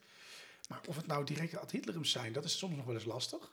[0.69, 3.53] Maar of het nou directe ad Hitlerums zijn, dat is soms nog wel eens lastig.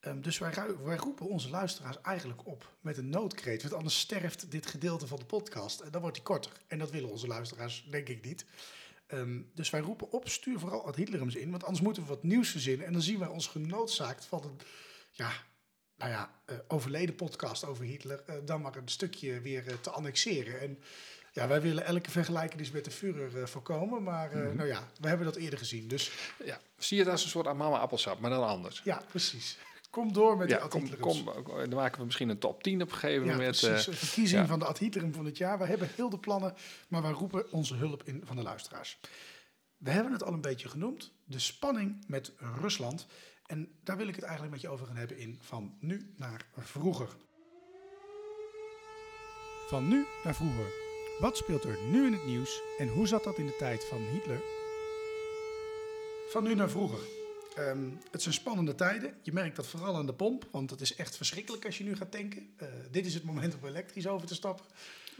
[0.00, 0.52] Ehm, dus wij,
[0.84, 3.62] wij roepen onze luisteraars eigenlijk op met een noodkreet.
[3.62, 5.80] Want anders sterft dit gedeelte van de podcast.
[5.80, 6.52] En dan wordt die korter.
[6.66, 8.44] En dat willen onze luisteraars denk ik niet.
[9.06, 11.50] Ehm, dus wij roepen op, stuur vooral ad Hitlerums in.
[11.50, 12.86] Want anders moeten we wat nieuws verzinnen.
[12.86, 14.60] En dan zien wij ons genoodzaakt van een,
[15.10, 15.32] ja,
[16.00, 18.22] nou ja, eh, overleden podcast over Hitler.
[18.26, 20.60] eh, dan maar een stukje weer eh, te annexeren.
[20.60, 20.78] En
[21.32, 24.02] ja, wij willen elke vergelijkenis met de Führer voorkomen.
[24.02, 25.88] Maar eh, nou ja, we hebben dat eerder gezien.
[25.88, 26.10] Dus
[26.44, 26.60] Ja.
[26.78, 28.80] Zie je het als een soort amama appelsap, maar dan anders.
[28.84, 29.58] ja, precies.
[29.90, 32.88] Kom door met Ja, de kom, kom, dan maken we misschien een top 10 op
[32.90, 33.60] een gegeven Ja, moment.
[33.60, 33.86] precies.
[33.86, 34.46] Een verkiezing ja.
[34.46, 35.58] van de ad Hitlerum van het jaar.
[35.58, 36.54] We hebben heel de plannen,
[36.88, 38.98] maar wij roepen onze hulp in van de luisteraars.
[39.76, 41.12] We hebben het al een beetje genoemd.
[41.24, 43.06] De spanning met Rusland.
[43.50, 46.46] En daar wil ik het eigenlijk met je over gaan hebben in van nu naar
[46.56, 47.08] vroeger.
[49.68, 50.66] Van nu naar vroeger.
[51.18, 53.98] Wat speelt er nu in het nieuws en hoe zat dat in de tijd van
[53.98, 54.40] Hitler?
[56.28, 56.98] Van nu naar vroeger.
[57.54, 59.14] Ehm, het zijn spannende tijden.
[59.22, 61.96] Je merkt dat vooral aan de pomp, want het is echt verschrikkelijk als je nu
[61.96, 62.54] gaat tanken.
[62.56, 64.64] Eh, dit is het moment om elektrisch over te stappen.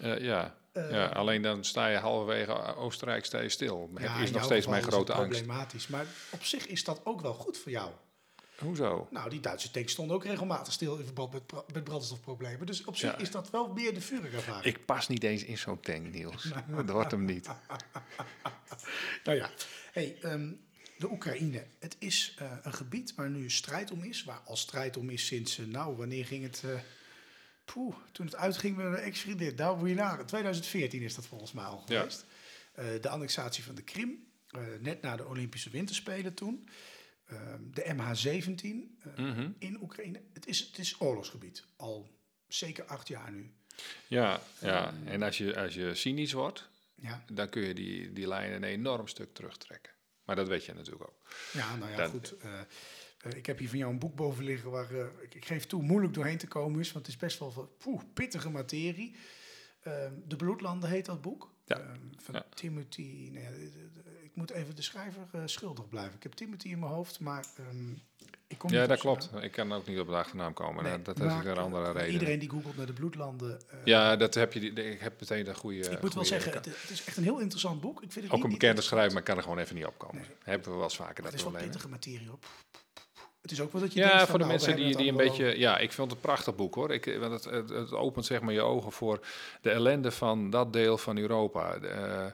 [0.00, 0.56] eh, ja.
[0.72, 3.90] Eh, ja, alleen dan sta je halverwege Oostenrijk sta je stil.
[3.98, 5.30] Ja, is nog steeds mijn grote angst.
[5.30, 5.86] problematisch.
[5.86, 7.90] Maar op zich is dat ook wel goed voor jou.
[8.60, 9.08] Hoezo?
[9.10, 11.42] Nou, die Duitse tanks stonden ook regelmatig stil in verband met,
[11.72, 12.66] met brandstofproblemen.
[12.66, 13.18] Dus op zich Ja.
[13.18, 14.64] is dat wel meer de Führerervaring.
[14.64, 16.52] Ik pas niet eens in zo'n tank, Niels.
[16.76, 17.48] Dat wordt hem niet.
[19.24, 19.50] Nou ja,
[19.92, 20.52] hey, ehm,
[20.98, 21.66] de Oekraïne.
[21.78, 24.24] Het is eh, een gebied waar nu strijd om is.
[24.24, 26.64] Waar al strijd om is sinds, eh, nou, wanneer ging het...
[27.64, 29.54] poeh, toen het uitging met een ex-vriendin.
[29.54, 30.26] Nou, moet je nagaan.
[30.26, 32.24] 2014 is dat volgens mij al geweest.
[33.00, 34.26] De annexatie van de Krim.
[34.80, 36.68] net na de Olympische Winterspelen toen.
[37.30, 39.50] Ehm, de MH17 eh, Mhm.
[39.58, 40.20] in Oekraïne.
[40.32, 41.64] Het is, het is oorlogsgebied.
[41.76, 42.10] Al
[42.48, 43.50] zeker acht jaar nu.
[44.06, 44.94] Ja, ja.
[45.04, 48.64] en als je, als je cynisch wordt, Ja, dan kun je die, die lijn een
[48.64, 49.92] enorm stuk terugtrekken.
[50.24, 51.34] Maar dat weet je natuurlijk ook.
[51.52, 52.34] ja nou ja, goed.
[52.42, 55.44] eh, eh, ik heb hier van jou een boek boven liggen waar eh, ik, ik
[55.44, 59.16] geef toe moeilijk doorheen te komen is, want het is best wel poeh, pittige materie.
[59.80, 61.54] Ehm, de Bloedlanden heet dat boek.
[61.64, 62.46] Ja, Ehm, van ja.
[62.54, 63.30] Timothy.
[64.40, 66.14] Moet even de schrijver eh, schuldig blijven.
[66.16, 67.90] Ik heb Timothy in mijn hoofd, maar ehm,
[68.46, 69.30] ik kom Ja, niet dat op klopt.
[69.32, 69.42] naam.
[69.42, 70.84] Ik kan ook niet op de achternaam komen.
[70.84, 72.12] Nee, dat dat is een andere eh, reden.
[72.12, 73.60] Iedereen die googelt naar de Bloedlanden.
[73.70, 75.78] eh, Ja, dat heb je, ik heb meteen een goede.
[75.90, 78.02] ik moet wel zeggen, het, het is echt een heel interessant boek.
[78.02, 79.86] Ik vind het ook niet- een bekende schrijver, maar ik kan er gewoon even niet
[79.86, 80.16] opkomen.
[80.20, 80.30] Nee.
[80.42, 81.70] Hebben we wel eens vaker Het dat is wel probleem.
[81.70, 82.44] pittige materie op.
[83.42, 85.26] Het is ook wel dat je Ja, voor de nou, mensen die, die een het
[85.28, 85.58] beetje...
[85.58, 86.90] Ja, ik vond het een prachtig boek hoor.
[86.92, 89.26] Ik, want het, het, het opent zeg maar je ogen voor
[89.60, 91.78] de ellende van dat deel van Europa.
[91.78, 92.26] De, eh,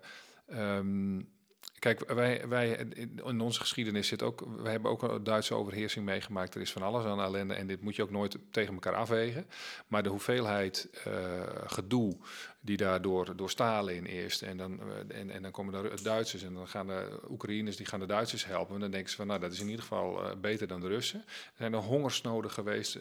[0.76, 1.20] ehm,
[1.94, 2.86] kijk, wij, wij,
[3.24, 4.46] in onze geschiedenis zit ook...
[4.56, 6.54] Wij hebben ook een Duitse overheersing meegemaakt.
[6.54, 9.46] Er is van alles aan ellende en dit moet je ook nooit tegen elkaar afwegen.
[9.86, 11.12] Maar de hoeveelheid eh,
[11.66, 12.16] gedoe
[12.60, 14.42] die daardoor door Stalin eerst...
[14.42, 17.86] En dan, eh, en, en dan komen de Duitsers en dan gaan de Oekraïners die
[17.86, 18.74] gaan de Duitsers helpen.
[18.74, 20.88] En dan denken ze van, nou, dat is in ieder geval eh, beter dan de
[20.88, 21.24] Russen.
[21.26, 22.98] Er zijn er hongersnoden geweest,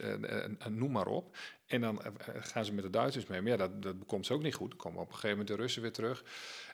[0.68, 1.36] noem maar op.
[1.66, 3.42] En dan gaan ze met de Duitsers mee.
[3.42, 4.68] Maar ja, dat, dat komt ze ook niet goed.
[4.68, 6.24] Dan komen op een gegeven moment de Russen weer terug.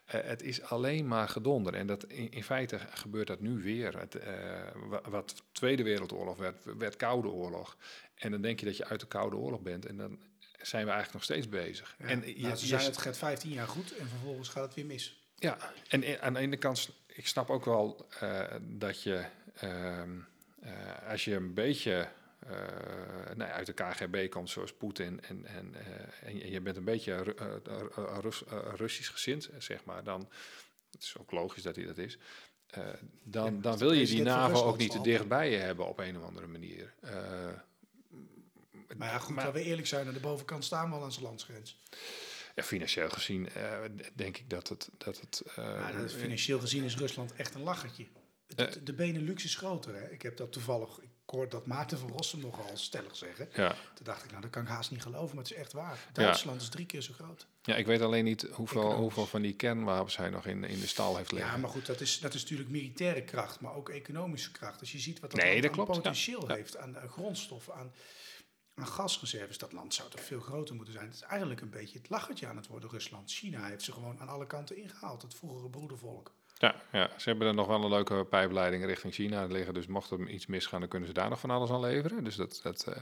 [0.05, 1.73] Eh, het is alleen maar gedonder.
[1.73, 3.99] En dat, in, in feite gebeurt dat nu weer.
[3.99, 4.33] Het, eh,
[4.75, 7.77] wa- wat Tweede Wereldoorlog werd, werd Koude Oorlog.
[8.15, 9.85] En dan denk je dat je uit de Koude Oorlog bent.
[9.85, 10.19] En dan
[10.61, 11.95] zijn we eigenlijk nog steeds bezig.
[11.99, 14.73] Ja, en nou, je- ze zijn het gaat 15 jaar goed en vervolgens gaat het
[14.73, 15.21] weer mis.
[15.35, 19.25] ja, en aan de ene kant, ik snap ook wel eh, dat je,
[19.55, 20.09] ehm,
[20.61, 20.71] eh,
[21.09, 22.07] als je een beetje
[23.35, 26.83] nou ja, uit de KGB komt, zoals Poetin, en, en, eh, en je- bent een
[26.83, 27.45] beetje eh,
[27.97, 30.29] eh, Rus- eh, Russisch gezind, zeg maar, dan,
[30.91, 32.17] het is ook logisch dat hij dat is,
[32.67, 32.83] eh,
[33.23, 36.17] dan, Ja, dan wil je die NAVO ook niet te dichtbij je hebben op een
[36.17, 36.93] of andere manier.
[37.01, 37.11] Eh,
[38.97, 41.11] Maar ja, goed, maar- laten we eerlijk zijn, aan de bovenkant staan we al aan
[41.11, 41.79] zijn landsgrens.
[42.55, 43.79] ja, financieel gezien eh,
[44.13, 44.89] denk ik dat het...
[44.97, 48.07] Dat het eh, dat financieel gezien is Rusland echt een lachertje.
[48.55, 48.67] Eh.
[48.83, 49.95] de Benelux is groter.
[49.95, 50.09] Hè?
[50.11, 51.09] Ik heb dat toevallig, ik
[51.41, 53.49] dat Maarten van Rossum nogal stellig zeggen.
[53.53, 53.69] Ja.
[53.69, 55.99] Toen dacht ik, nou, dat kan ik haast niet geloven, maar het is echt waar.
[56.13, 57.47] Duitsland is drie keer zo groot.
[57.61, 60.87] ja, ik weet alleen niet hoeveel, hoeveel van die kernwapens hij nog in, in de
[60.87, 61.51] stal heeft liggen.
[61.51, 64.79] Ja, maar goed, dat is, dat is natuurlijk militaire kracht, maar ook economische kracht.
[64.79, 66.55] Als je ziet wat dat Nee, klopt, potentieel Ja.
[66.55, 67.91] heeft, aan, aan grondstoffen, aan,
[68.75, 71.05] aan gasreserves, dat land zou toch veel groter moeten zijn.
[71.05, 73.31] Het is eigenlijk een beetje het lachertje aan het worden, Rusland.
[73.31, 76.33] China heeft ze gewoon aan alle kanten ingehaald, het vroegere broedervolk.
[76.63, 79.73] Ja, ja, ze hebben er nog wel een leuke pijpleiding richting China liggen.
[79.73, 82.23] Dus mocht er iets misgaan, dan kunnen ze daar nog van alles aan leveren.
[82.23, 83.01] Dus dat, dat, eh,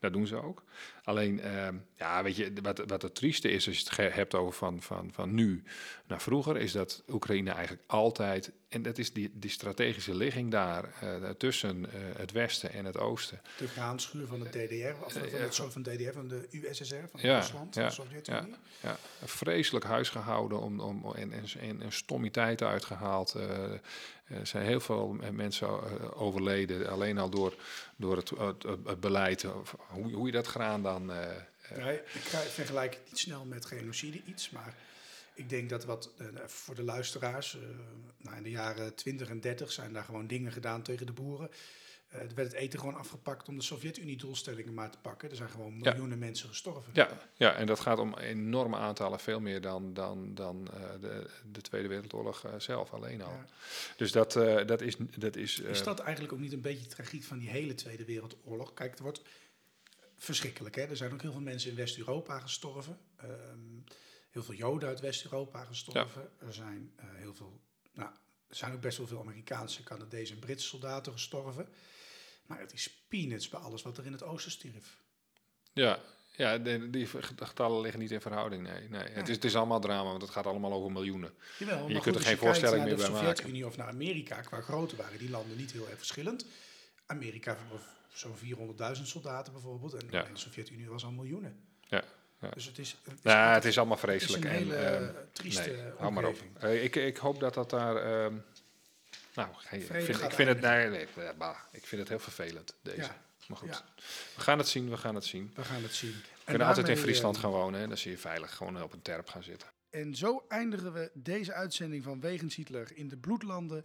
[0.00, 0.62] dat doen ze ook.
[1.08, 4.52] Alleen, ehm, ja, weet je, wat, wat het trieste is als je het hebt over
[4.52, 5.62] van, van, van nu
[6.06, 10.84] naar vroeger, is dat Oekraïne eigenlijk altijd, en dat is die, die strategische ligging daar
[11.00, 13.40] eh, tussen eh, het westen en het oosten.
[13.58, 16.94] De graanschuur van de DDR, of van Eh, het soort van DDR, van de USSR,
[17.10, 18.54] van Ja, Rusland, ja, de Sovjet-Unie.
[18.82, 23.36] Ja, een vreselijk huis gehouden om, om, en, en, en, en stommiteiten uitgehaald.
[24.28, 27.54] Er zijn heel veel mensen eh, overleden, alleen al door,
[27.96, 28.30] door het,
[28.86, 29.42] het, beleid.
[29.88, 31.12] Hoe, hoe je dat gedaan dan...
[31.12, 32.02] eh, eh, Ja, ik
[32.50, 34.74] vergelijk het niet snel met genocide iets, maar
[35.34, 36.10] ik denk dat wat
[36.46, 37.58] voor de luisteraars,
[38.16, 41.50] nou in de jaren 20 en 30 zijn daar gewoon dingen gedaan tegen de boeren.
[42.08, 45.30] Er werd het eten gewoon afgepakt om de Sovjet-Unie-doelstellingen maar te pakken.
[45.30, 45.90] Er zijn gewoon Ja.
[45.90, 46.92] miljoenen mensen gestorven.
[46.94, 51.30] ja, ja, en dat gaat om enorme aantallen, veel meer dan, dan, dan eh, de,
[51.52, 53.32] de Tweede Wereldoorlog eh, zelf alleen al.
[53.32, 53.46] Ja.
[53.96, 54.32] Dus dat,
[54.66, 54.96] dat is...
[55.16, 58.74] Dat is, Is dat eigenlijk ook niet een beetje tragiek van die hele Tweede Wereldoorlog?
[58.74, 59.22] Kijk, het wordt
[60.16, 60.74] verschrikkelijk.
[60.74, 60.82] Hè?
[60.82, 62.98] Er zijn ook heel veel mensen in West-Europa gestorven.
[63.16, 63.58] Ehm,
[64.30, 66.30] heel veel Joden uit West-Europa gestorven.
[66.38, 67.60] Er zijn heel veel,
[67.92, 68.10] nou,
[68.48, 71.68] er zijn ook best wel veel Amerikaanse, Canadese en Britse soldaten gestorven.
[72.48, 74.98] Maar het is peanuts bij alles wat er in het oosten stierf.
[75.72, 75.98] Ja,
[76.36, 77.06] ja de- die
[77.38, 78.62] getallen liggen niet in verhouding.
[78.62, 79.02] Nee, nee.
[79.02, 81.32] Het, is, het is allemaal drama, want het gaat allemaal over miljoenen.
[81.58, 83.26] Jawel, maar kunt goed, er als geen je voorstelling meer de bij maken.
[83.28, 86.46] Sovjet-Unie of naar Amerika, qua grootte waren die landen niet heel erg verschillend.
[87.06, 87.56] Amerika
[88.12, 88.36] zo'n
[88.96, 89.94] 400.000 soldaten bijvoorbeeld.
[89.94, 90.24] En, Ja.
[90.26, 91.60] en de Sovjet-Unie was al miljoenen.
[91.88, 92.04] Ja,
[92.40, 92.48] ja.
[92.50, 94.44] Dus het is, het is, altijd- het is allemaal het is vreselijk.
[94.44, 96.36] een en, hele ehm, eh, trieste nee, hou maar op.
[96.58, 97.96] Eh, ik, ik hoop dat dat daar.
[97.96, 98.34] ehm,
[99.38, 101.06] nou, ik vind, ik vind het, nee, nee,
[101.38, 103.00] bah, ik vind het heel vervelend, deze.
[103.00, 103.22] Ja.
[103.48, 103.84] Maar goed, Ja.
[104.34, 105.52] we gaan het zien, we gaan het zien.
[105.54, 106.12] We gaan het zien.
[106.12, 108.92] We kunnen altijd in Friesland eh, gaan wonen, hè, dan zie je veilig gewoon op
[108.92, 109.68] een terp gaan zitten.
[109.90, 113.84] En zo eindigen we deze uitzending van Wegens Hitler in de Bloedlanden.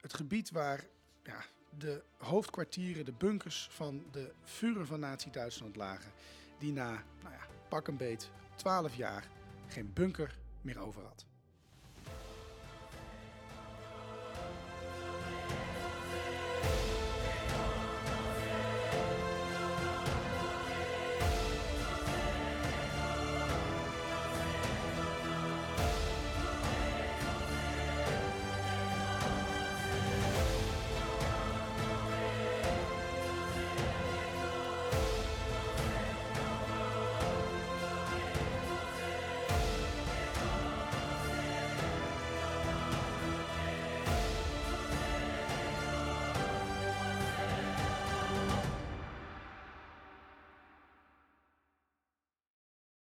[0.00, 0.84] Het gebied waar
[1.22, 1.44] ja,
[1.78, 6.12] de hoofdkwartieren, de bunkers van de Führer van Nazi-Duitsland lagen.
[6.58, 6.90] Die na,
[7.22, 9.28] nou ja, pak een beet, 12 jaar
[9.68, 11.24] geen bunker meer over had.